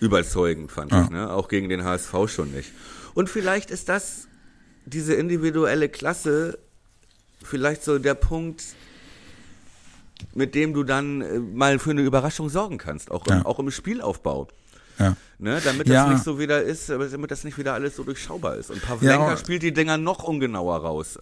[0.00, 1.04] überzeugend, fand ja.
[1.04, 1.30] ich, ne?
[1.32, 2.72] Auch gegen den HSV schon nicht.
[3.14, 4.28] Und vielleicht ist das
[4.84, 6.58] diese individuelle Klasse
[7.42, 8.62] vielleicht so der Punkt,
[10.34, 13.46] mit dem du dann äh, mal für eine Überraschung sorgen kannst, auch im, ja.
[13.46, 14.48] auch im Spielaufbau.
[14.98, 15.16] Ja.
[15.38, 16.08] Ne, damit das ja.
[16.08, 18.70] nicht so wieder ist, damit das nicht wieder alles so durchschaubar ist.
[18.70, 21.18] Und Pavlenka ja, spielt die Dinger noch ungenauer raus.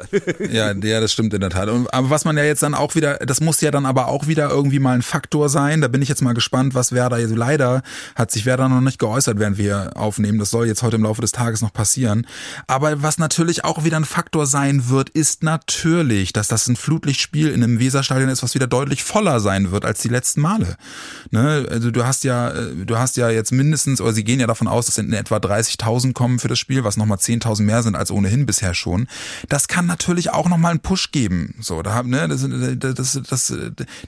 [0.52, 1.68] ja, ja, das stimmt in der Tat.
[1.68, 4.28] Und, aber was man ja jetzt dann auch wieder, das muss ja dann aber auch
[4.28, 5.80] wieder irgendwie mal ein Faktor sein.
[5.80, 7.82] Da bin ich jetzt mal gespannt, was Werder jetzt leider
[8.14, 10.38] hat sich Werder noch nicht geäußert, während wir aufnehmen.
[10.38, 12.24] Das soll jetzt heute im Laufe des Tages noch passieren.
[12.68, 17.48] Aber was natürlich auch wieder ein Faktor sein wird, ist natürlich, dass das ein Flutlichtspiel
[17.48, 20.76] in einem Weserstadion ist, was wieder deutlich voller sein wird als die letzten Male.
[21.32, 21.66] Ne?
[21.68, 24.68] Also du hast ja, äh, du hast ja jetzt mindestens, oder sie gehen ja davon
[24.68, 28.10] aus, dass in etwa 30.000 kommen für das Spiel, was nochmal 10.000 mehr sind als
[28.10, 29.08] ohnehin bisher schon.
[29.48, 31.54] Das kann natürlich auch nochmal einen Push geben.
[31.60, 32.46] So, da haben, ne, das,
[32.96, 33.54] das, das,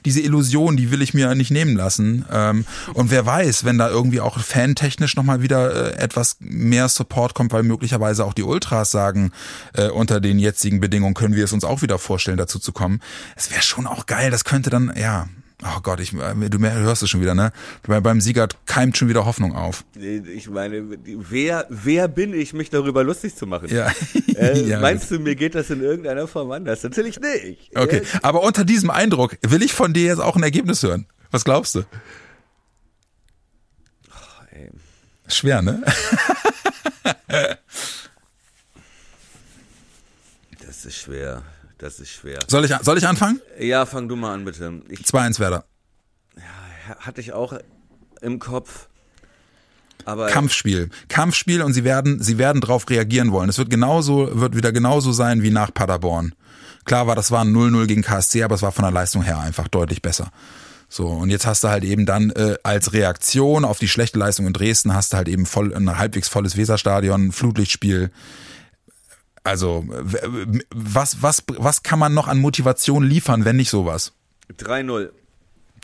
[0.05, 2.25] diese Illusion, die will ich mir nicht nehmen lassen.
[2.31, 7.33] Ähm, und wer weiß, wenn da irgendwie auch fantechnisch nochmal wieder äh, etwas mehr Support
[7.33, 9.31] kommt, weil möglicherweise auch die Ultras sagen,
[9.73, 13.01] äh, unter den jetzigen Bedingungen können wir es uns auch wieder vorstellen, dazu zu kommen.
[13.35, 14.29] Es wäre schon auch geil.
[14.29, 15.27] Das könnte dann, ja,
[15.63, 17.51] Oh Gott, ich, äh, du hörst es schon wieder, ne?
[17.87, 19.85] Beim Siegert keimt schon wieder Hoffnung auf.
[19.95, 23.67] Ich meine, wer, wer bin ich, mich darüber lustig zu machen?
[23.69, 23.91] Ja.
[24.35, 26.83] Äh, ja meinst du, mir geht das in irgendeiner Form anders?
[26.83, 27.75] Natürlich nicht.
[27.75, 31.07] Okay, aber unter diesem Eindruck will ich von dir jetzt auch ein Ergebnis hören.
[31.31, 31.79] Was glaubst du?
[34.09, 34.13] Oh,
[34.51, 34.69] ey.
[35.27, 35.81] Schwer, ne?
[40.67, 41.41] das ist schwer.
[41.77, 42.39] Das ist schwer.
[42.47, 43.39] Soll ich, soll ich anfangen?
[43.59, 44.81] Ja, fang du mal an, bitte.
[44.89, 45.65] 2-1 Werder.
[46.35, 47.53] Ja, hatte ich auch
[48.21, 48.87] im Kopf.
[50.05, 50.89] Aber Kampfspiel.
[51.09, 53.49] Kampfspiel und sie werden, sie werden drauf reagieren wollen.
[53.49, 56.33] Es wird genauso, wird wieder genauso sein wie nach Paderborn.
[56.85, 59.39] Klar war, das war ein 0-0 gegen KSC, aber es war von der Leistung her
[59.39, 60.31] einfach deutlich besser.
[60.89, 64.47] So, und jetzt hast du halt eben dann äh, als Reaktion auf die schlechte Leistung
[64.47, 68.09] in Dresden hast du halt eben voll ein halbwegs volles Weserstadion, Flutlichtspiel.
[69.47, 74.11] Also, was, was, was kann man noch an Motivation liefern, wenn nicht sowas?
[74.59, 75.09] 3-0.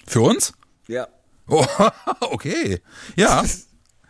[0.06, 0.52] Für uns?
[0.90, 1.08] Ja.
[1.48, 1.66] Oh,
[2.20, 2.82] okay.
[3.16, 3.42] Ja.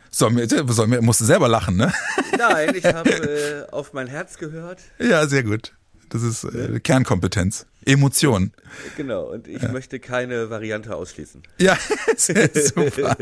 [0.09, 0.31] So,
[0.65, 1.93] so, musst du selber lachen, ne?
[2.35, 4.79] Nein, ich habe äh, auf mein Herz gehört.
[4.97, 5.73] Ja, sehr gut.
[6.09, 7.67] Das ist äh, Kernkompetenz.
[7.85, 8.53] Emotionen.
[8.97, 9.71] Genau, und ich ja.
[9.71, 11.43] möchte keine Variante ausschließen.
[11.59, 11.77] Ja,
[12.17, 13.15] super.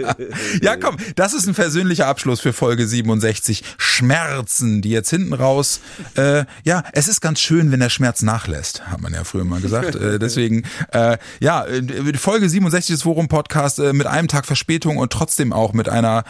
[0.62, 3.64] Ja, komm, das ist ein persönlicher Abschluss für Folge 67.
[3.78, 5.82] Schmerzen, die jetzt hinten raus.
[6.16, 9.62] Äh, ja, es ist ganz schön, wenn der Schmerz nachlässt, hat man ja früher mal
[9.62, 9.96] gesagt.
[9.96, 14.98] äh, deswegen, äh, ja, äh, Folge 67 des Forum Podcast äh, mit einem Tag Verspätung
[14.98, 16.24] und trotzdem auch mit einer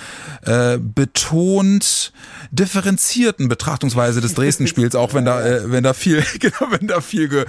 [0.46, 2.12] äh, betont
[2.52, 7.28] differenzierten Betrachtungsweise des Dresden-Spiels, auch wenn da, äh, wenn da viel, genau, wenn da viel
[7.30, 7.46] ge,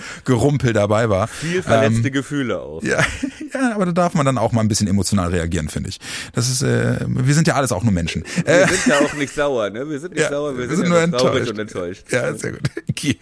[0.72, 1.28] gerumpelt dabei war.
[1.28, 2.82] Viel verletzte ähm, Gefühle auch.
[2.82, 2.98] Ja,
[3.54, 5.98] ja, aber da darf man dann auch mal ein bisschen emotional reagieren, finde ich.
[6.32, 8.24] Das ist, äh, wir sind ja alles auch nur Menschen.
[8.44, 9.88] Wir äh, sind ja auch nicht sauer, ne?
[9.88, 11.50] Wir sind nicht ja, sauer, wir, wir sind, sind, ja nur enttäuscht.
[11.50, 12.04] und enttäuscht.
[12.10, 12.62] Ja, sehr gut.
[12.92, 13.18] Okay.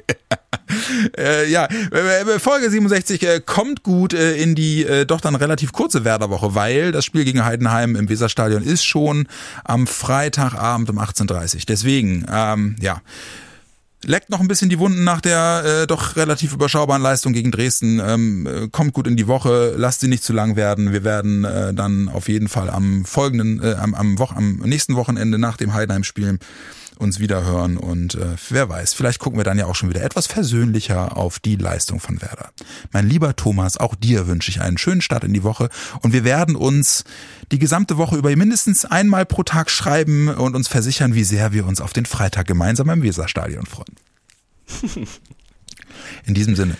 [1.17, 1.69] äh, ja,
[2.39, 6.93] Folge 67 äh, kommt gut äh, in die äh, doch dann relativ kurze Werderwoche, weil
[6.93, 9.29] das Spiel gegen Heidenheim im Weserstadion ist schon
[9.65, 13.01] am Freitagabend um 18.30 Deswegen, ähm, ja,
[14.05, 18.01] leckt noch ein bisschen die Wunden nach der äh, doch relativ überschaubaren Leistung gegen Dresden.
[18.05, 20.93] Ähm, äh, kommt gut in die Woche, lasst sie nicht zu lang werden.
[20.93, 24.97] Wir werden äh, dann auf jeden Fall am folgenden, äh, am, am, Wo am nächsten
[24.97, 26.39] Wochenende nach dem Heidenheim spielen
[27.01, 30.03] uns wieder hören und äh, wer weiß, vielleicht gucken wir dann ja auch schon wieder
[30.03, 32.51] etwas versöhnlicher auf die Leistung von Werder.
[32.93, 35.71] Mein lieber Thomas, auch dir wünsche ich einen schönen Start in die Woche
[36.03, 37.05] und wir werden uns
[37.53, 41.67] die gesamte Woche über mindestens einmal pro Tag schreiben und uns versichern, wie sehr wir
[41.67, 43.97] uns auf den Freitag gemeinsam im Weserstadion freuen.
[46.27, 46.77] In diesem Sinne,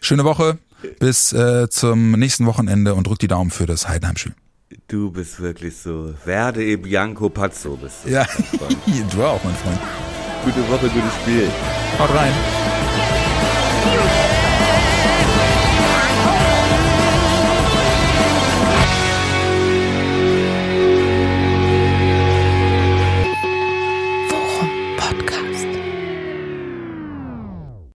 [0.00, 0.58] schöne Woche,
[0.98, 4.34] bis äh, zum nächsten Wochenende und drückt die Daumen für das Heidenheim-Spiel.
[4.88, 6.14] Du bist wirklich so.
[6.24, 8.10] Werde e Bianco Pazzo bist du.
[8.10, 8.26] Ja,
[9.10, 9.80] du auch, mein Freund.
[10.44, 11.48] Gute Woche, gutes Spiel.
[11.98, 13.13] Haut rein.